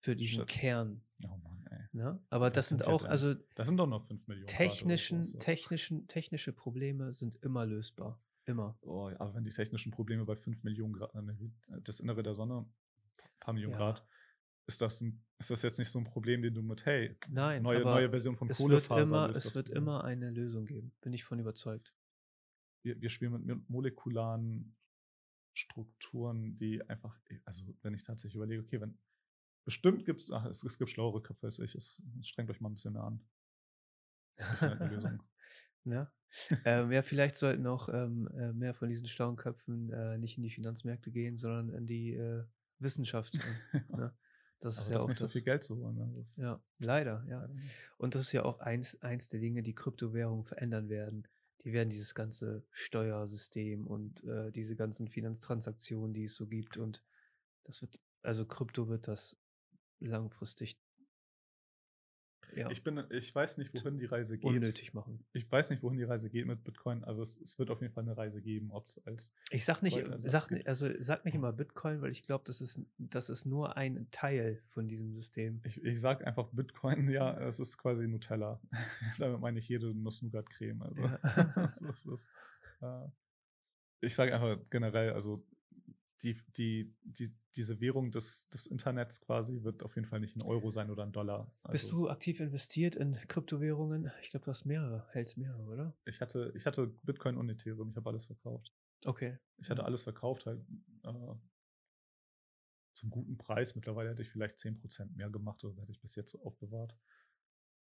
[0.00, 0.48] Für diesen Shit.
[0.48, 1.02] Kern.
[1.24, 1.78] Oh Mann, ey.
[1.92, 2.20] Ne?
[2.30, 3.34] Aber das, das sind auch, also.
[3.54, 4.46] Das sind doch noch 5 Millionen.
[4.46, 5.38] Technischen, so.
[5.38, 8.20] technischen, technische Probleme sind immer lösbar.
[8.46, 8.78] Immer.
[8.82, 12.60] Oh, aber wenn die technischen Probleme bei 5 Millionen Grad, äh, das Innere der Sonne,
[12.60, 13.78] ein paar Millionen ja.
[13.78, 14.06] Grad,
[14.66, 17.62] ist das, ein, ist das jetzt nicht so ein Problem, den du mit, hey, Nein,
[17.62, 21.92] neue, neue Version von Kohlefaser Es wird immer eine Lösung geben, bin ich von überzeugt.
[22.82, 24.76] Wir, wir spielen mit, mit molekularen
[25.54, 28.98] Strukturen, die einfach, also wenn ich tatsächlich überlege, okay, wenn
[29.64, 32.74] bestimmt gibt es, es, es gibt schlauere Köpfe als ich, es, strengt euch mal ein
[32.74, 33.20] bisschen mehr an.
[34.60, 35.22] Eine Lösung.
[35.86, 36.10] Ja.
[36.64, 40.42] ähm, ja, vielleicht sollten auch ähm, äh, mehr von diesen schlauen Köpfen äh, nicht in
[40.42, 42.44] die Finanzmärkte gehen, sondern in die äh,
[42.78, 43.34] Wissenschaft.
[43.88, 44.14] ne?
[44.60, 45.96] Das ist ja auch nicht so viel Geld zu holen.
[45.96, 46.22] Ne?
[46.36, 47.48] ja, leider, ja.
[47.98, 51.28] Und das ist ja auch eins, eins der Dinge, die Kryptowährungen verändern werden.
[51.64, 57.02] Die werden dieses ganze Steuersystem und äh, diese ganzen Finanztransaktionen, die es so gibt, und
[57.64, 59.36] das wird, also Krypto wird das
[60.00, 60.78] langfristig
[62.56, 62.70] ja.
[62.70, 64.44] Ich, bin, ich weiß nicht, wohin die Reise geht.
[64.44, 65.24] Unnötig machen.
[65.32, 67.92] Ich weiß nicht, wohin die Reise geht mit Bitcoin, aber es, es wird auf jeden
[67.92, 69.34] Fall eine Reise geben, ob es als.
[69.50, 73.28] Ich sag nicht, sag, also sag nicht immer Bitcoin, weil ich glaube, das ist, das
[73.28, 75.60] ist nur ein Teil von diesem System.
[75.64, 78.60] Ich, ich sag einfach Bitcoin, ja, es ist quasi Nutella.
[79.18, 80.82] Damit meine ich jede Nuss-Nougat-Creme.
[80.82, 81.18] Also, ja.
[81.54, 82.28] das ist, das,
[82.80, 83.08] äh,
[84.00, 85.44] ich sage einfach generell, also
[86.22, 90.42] die, die, die, diese Währung des, des Internets quasi wird auf jeden Fall nicht ein
[90.42, 91.52] Euro sein oder ein Dollar.
[91.62, 94.10] Also Bist du aktiv investiert in Kryptowährungen?
[94.22, 95.96] Ich glaube, du hast mehrere, hältst mehrere, oder?
[96.04, 98.72] Ich hatte, ich hatte Bitcoin und Ethereum, ich habe alles verkauft.
[99.04, 99.38] Okay.
[99.58, 100.60] Ich hatte alles verkauft, halt
[101.04, 101.34] äh,
[102.94, 103.74] zum guten Preis.
[103.74, 106.96] Mittlerweile hätte ich vielleicht 10% mehr gemacht oder hätte ich bis jetzt so aufbewahrt.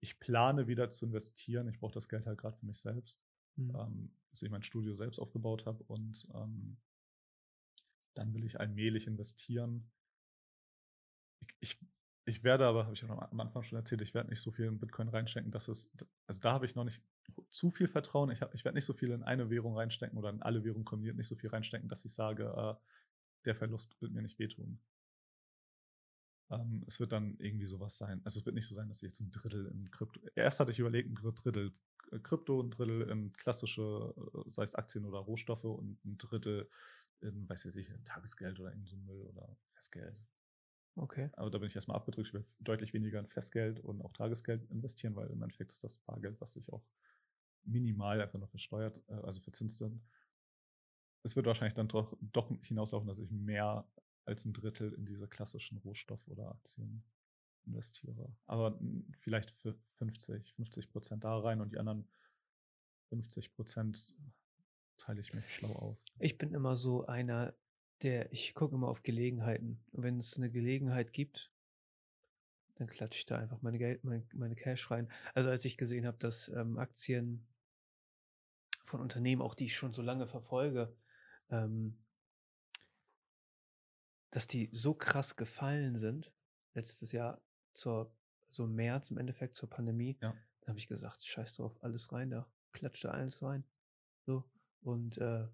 [0.01, 1.67] Ich plane wieder zu investieren.
[1.69, 3.23] Ich brauche das Geld halt gerade für mich selbst.
[3.55, 3.75] Mhm.
[3.75, 6.77] Ähm, dass ich mein Studio selbst aufgebaut habe und ähm,
[8.15, 9.91] dann will ich allmählich investieren.
[11.41, 11.79] Ich, ich,
[12.25, 14.79] ich werde aber, habe ich am Anfang schon erzählt, ich werde nicht so viel in
[14.79, 15.91] Bitcoin reinstecken, dass es,
[16.27, 17.03] also da habe ich noch nicht
[17.49, 18.31] zu viel Vertrauen.
[18.31, 21.17] Ich, ich werde nicht so viel in eine Währung reinstecken oder in alle Währungen kombiniert
[21.17, 22.75] nicht so viel reinstecken, dass ich sage, äh,
[23.45, 24.79] der Verlust wird mir nicht wehtun.
[26.49, 28.21] Ähm, es wird dann irgendwie sowas sein.
[28.23, 30.19] Also es wird nicht so sein, dass ich jetzt ein Drittel in Krypto.
[30.35, 31.73] Erst hatte ich überlegt, ein Drittel
[32.23, 36.69] Krypto, ein Drittel in klassische, äh, sei es Aktien oder Rohstoffe und ein Drittel
[37.21, 40.15] in, weiß ich nicht, Tagesgeld oder in so Müll oder Festgeld.
[40.95, 41.29] Okay.
[41.33, 42.29] Aber da bin ich erstmal abgedrückt.
[42.29, 45.99] Ich will deutlich weniger in Festgeld und auch Tagesgeld investieren, weil im Endeffekt ist das
[45.99, 46.85] Bargeld, was sich auch
[47.63, 50.01] minimal einfach nur versteuert, äh, also verzinst sind.
[51.23, 53.87] Es wird wahrscheinlich dann doch, doch hinauslaufen, dass ich mehr
[54.25, 57.03] als ein Drittel in diese klassischen Rohstoff- oder Aktien
[57.65, 58.35] investiere.
[58.45, 58.79] Aber
[59.19, 62.07] vielleicht für 50, 50 Prozent da rein und die anderen
[63.09, 64.15] 50 Prozent
[64.97, 65.97] teile ich mir schlau auf.
[66.19, 67.55] Ich bin immer so einer,
[68.01, 69.83] der, ich gucke immer auf Gelegenheiten.
[69.91, 71.51] Und wenn es eine Gelegenheit gibt,
[72.75, 75.09] dann klatsche ich da einfach meine Geld, meine, meine Cash rein.
[75.33, 77.47] Also als ich gesehen habe, dass ähm, Aktien
[78.83, 80.95] von Unternehmen, auch die ich schon so lange verfolge,
[81.49, 81.97] ähm,
[84.31, 86.33] dass die so krass gefallen sind,
[86.73, 87.41] letztes Jahr
[87.73, 88.13] zur,
[88.49, 90.35] so März im Endeffekt zur Pandemie, ja.
[90.61, 93.63] da habe ich gesagt, scheiß drauf, alles rein da, klatscht da alles rein.
[94.25, 94.43] So.
[94.85, 95.47] Und äh,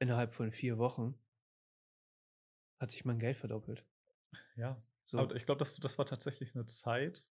[0.00, 1.18] innerhalb von vier Wochen
[2.78, 3.86] hat sich mein Geld verdoppelt.
[4.54, 4.82] Ja.
[5.06, 5.18] So.
[5.18, 7.30] Aber ich glaube, das, das war tatsächlich eine Zeit,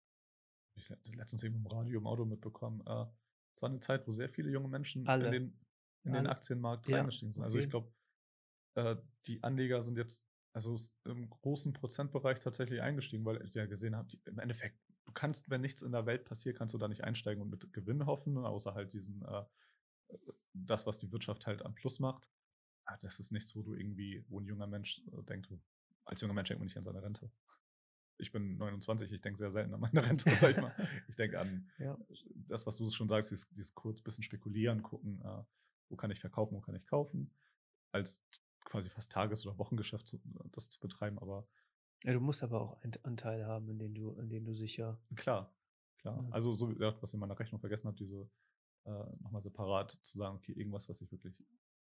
[0.75, 3.07] ich letztens eben im Radio, im Auto mitbekommen, äh,
[3.55, 5.27] es war eine Zeit, wo sehr viele junge Menschen Alle.
[5.27, 5.61] in den,
[6.05, 7.45] in den Aktienmarkt ja, reingestiegen sind.
[7.45, 7.65] Also okay.
[7.65, 7.93] ich glaube,
[8.77, 10.75] äh, die Anleger sind jetzt also
[11.05, 15.61] im großen Prozentbereich tatsächlich eingestiegen, weil ich ja gesehen habe, im Endeffekt, du kannst, wenn
[15.61, 18.75] nichts in der Welt passiert, kannst du da nicht einsteigen und mit Gewinn hoffen, außer
[18.75, 19.45] halt diesen, äh,
[20.53, 22.29] das, was die Wirtschaft halt am Plus macht.
[22.85, 25.53] Ah, das ist nichts, wo du irgendwie, wo ein junger Mensch äh, denkt,
[26.05, 27.31] als junger Mensch denkt man nicht an seine Rente.
[28.21, 30.75] Ich bin 29, ich denke sehr selten an meine Rente, sag ich mal.
[31.09, 31.97] Ich denke an ja.
[32.49, 35.45] das, was du schon sagst, dieses, dieses kurz bisschen spekulieren, gucken, äh,
[35.89, 37.31] wo kann ich verkaufen, wo kann ich kaufen.
[37.93, 38.25] Als
[38.65, 40.21] quasi fast Tages- oder Wochengeschäft zu,
[40.53, 41.47] das zu betreiben, aber.
[42.05, 45.01] Ja, du musst aber auch einen Anteil haben, in dem du, in dem du sicher.
[45.17, 45.55] Klar,
[45.99, 46.23] klar.
[46.23, 46.29] Ja.
[46.31, 48.29] Also so, ja, was ich in meiner Rechnung vergessen habe, diese
[48.89, 51.35] äh, nochmal separat zu sagen, okay, irgendwas, was ich wirklich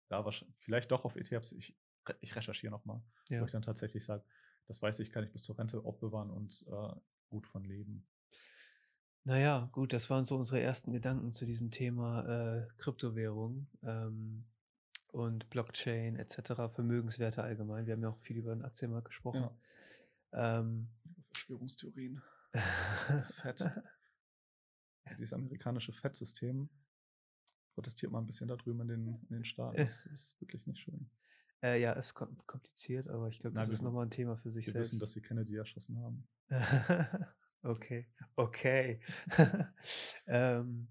[0.09, 1.77] da wahrscheinlich, vielleicht doch auf ETFs, ich,
[2.21, 3.41] ich recherchiere nochmal, ja.
[3.41, 4.25] wo ich dann tatsächlich sage,
[4.67, 8.07] das weiß ich, kann ich bis zur Rente aufbewahren und äh, gut von leben.
[9.25, 14.45] Naja, gut, das waren so unsere ersten Gedanken zu diesem Thema äh, Kryptowährung ähm,
[15.09, 17.87] und Blockchain etc., Vermögenswerte allgemein.
[17.87, 19.51] Wir haben ja auch viel über den Aktienmarkt gesprochen.
[20.33, 20.59] Ja.
[20.61, 20.89] Ähm,
[21.33, 22.23] Verschwörungstheorien.
[23.09, 23.69] das Fett.
[25.19, 26.69] Dieses amerikanische Fettsystem
[27.77, 29.77] protestiert mal ein bisschen da drüben in den, in den Staaten.
[29.77, 31.11] Das ist wirklich nicht schön.
[31.62, 34.72] Äh, ja, ist kompliziert, aber ich glaube, das ist nochmal ein Thema für sich wir
[34.72, 34.93] selbst.
[34.93, 36.27] Wir wissen, dass sie Kennedy erschossen haben.
[37.62, 39.01] okay, okay.
[40.27, 40.89] ähm,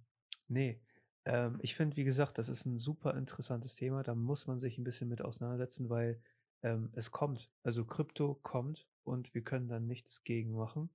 [0.47, 0.79] nee,
[1.25, 4.03] ähm, ich finde, wie gesagt, das ist ein super interessantes Thema.
[4.03, 6.21] Da muss man sich ein bisschen mit auseinandersetzen, weil
[6.61, 7.51] ähm, es kommt.
[7.63, 10.91] Also Krypto kommt und wir können dann nichts gegen machen.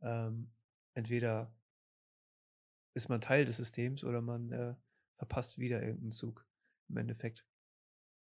[0.00, 0.50] Ähm,
[0.94, 1.54] entweder
[2.94, 4.74] ist man Teil des Systems oder man äh,
[5.18, 6.46] verpasst wieder irgendeinen Zug
[6.88, 7.44] im Endeffekt.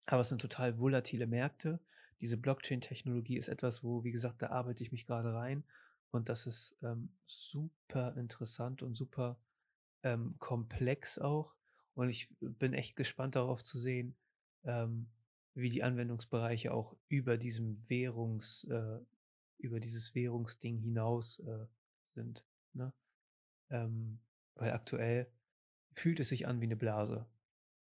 [0.07, 1.81] Aber es sind total volatile Märkte.
[2.21, 5.65] Diese Blockchain-Technologie ist etwas, wo, wie gesagt, da arbeite ich mich gerade rein.
[6.11, 9.39] Und das ist ähm, super interessant und super
[10.03, 11.55] ähm, komplex auch.
[11.95, 14.15] Und ich bin echt gespannt darauf zu sehen,
[14.65, 15.09] ähm,
[15.55, 18.99] wie die Anwendungsbereiche auch über diesem Währungs, äh,
[19.59, 21.67] über dieses Währungsding hinaus äh,
[22.07, 22.45] sind.
[22.73, 22.93] Ne?
[23.71, 24.21] Ähm,
[24.55, 25.31] weil aktuell
[25.95, 27.27] fühlt es sich an wie eine Blase.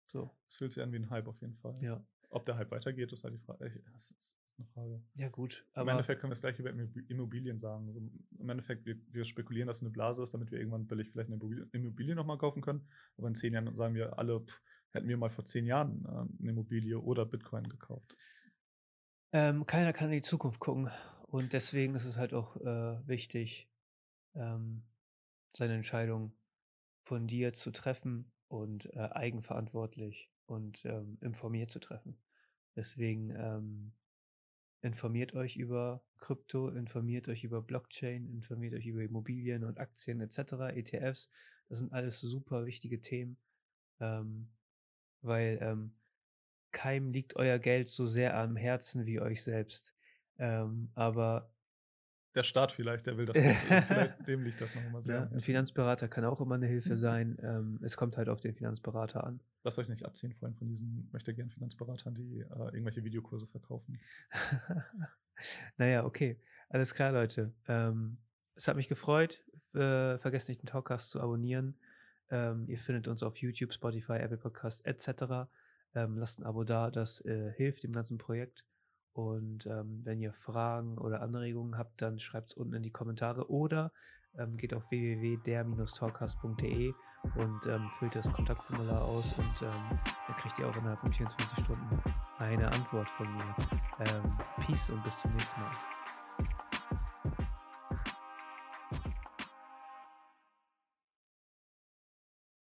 [0.06, 0.30] So.
[0.46, 1.78] Es fühlt sich an wie ein Hype auf jeden Fall.
[1.82, 2.04] Ja.
[2.30, 3.82] Ob der Hype weitergeht, ist halt die Frage.
[3.92, 5.02] Das ist, eine Frage.
[5.14, 5.66] Ja, gut.
[5.74, 6.70] Im Endeffekt können wir das gleiche über
[7.08, 7.86] Immobilien sagen.
[7.88, 8.00] Also
[8.38, 11.30] Im Endeffekt, wir, wir, spekulieren, dass es eine Blase ist, damit wir irgendwann billig vielleicht
[11.30, 11.40] eine
[11.72, 12.88] Immobilie, nochmal kaufen können.
[13.16, 16.42] Aber in zehn Jahren sagen wir alle, pff, hätten wir mal vor zehn Jahren äh,
[16.42, 18.16] eine Immobilie oder Bitcoin gekauft.
[19.32, 20.90] Ähm, keiner kann in die Zukunft gucken.
[21.26, 23.68] Und deswegen ist es halt auch äh, wichtig,
[24.34, 24.84] ähm,
[25.52, 26.32] seine Entscheidung
[27.04, 32.18] von dir zu treffen und äh, eigenverantwortlich und ähm, informiert zu treffen.
[32.76, 33.92] Deswegen ähm,
[34.82, 40.74] informiert euch über Krypto, informiert euch über Blockchain, informiert euch über Immobilien und Aktien etc.,
[40.74, 41.30] ETFs.
[41.68, 43.38] Das sind alles super wichtige Themen,
[44.00, 44.48] ähm,
[45.22, 45.94] weil ähm,
[46.72, 49.94] keinem liegt euer Geld so sehr am Herzen wie euch selbst.
[50.38, 51.53] Ähm, aber
[52.34, 53.38] der Staat vielleicht, der will das.
[53.38, 55.16] vielleicht dem liegt das noch immer sehr.
[55.16, 56.98] Ja, ein Finanzberater kann auch immer eine Hilfe mhm.
[56.98, 57.38] sein.
[57.42, 59.40] Ähm, es kommt halt auf den Finanzberater an.
[59.62, 63.46] Lasst euch nicht abziehen vor allem von diesen möchte gern Finanzberatern, die äh, irgendwelche Videokurse
[63.46, 64.00] verkaufen.
[65.78, 66.40] naja, okay.
[66.68, 67.52] Alles klar, Leute.
[67.68, 68.18] Ähm,
[68.56, 69.44] es hat mich gefreut.
[69.74, 71.76] Äh, vergesst nicht, den Talkcast zu abonnieren.
[72.30, 75.48] Ähm, ihr findet uns auf YouTube, Spotify, Apple Podcasts etc.
[75.94, 78.64] Ähm, lasst ein Abo da, das äh, hilft dem ganzen Projekt.
[79.14, 83.48] Und ähm, wenn ihr Fragen oder Anregungen habt, dann schreibt es unten in die Kommentare
[83.48, 83.92] oder
[84.36, 86.92] ähm, geht auf www.der-talkcast.de
[87.36, 91.64] und ähm, füllt das Kontaktformular aus und ähm, dann kriegt ihr auch innerhalb von 24
[91.64, 92.02] Stunden
[92.38, 93.56] eine Antwort von mir.
[94.00, 94.36] Ähm,
[94.66, 95.93] Peace und bis zum nächsten Mal.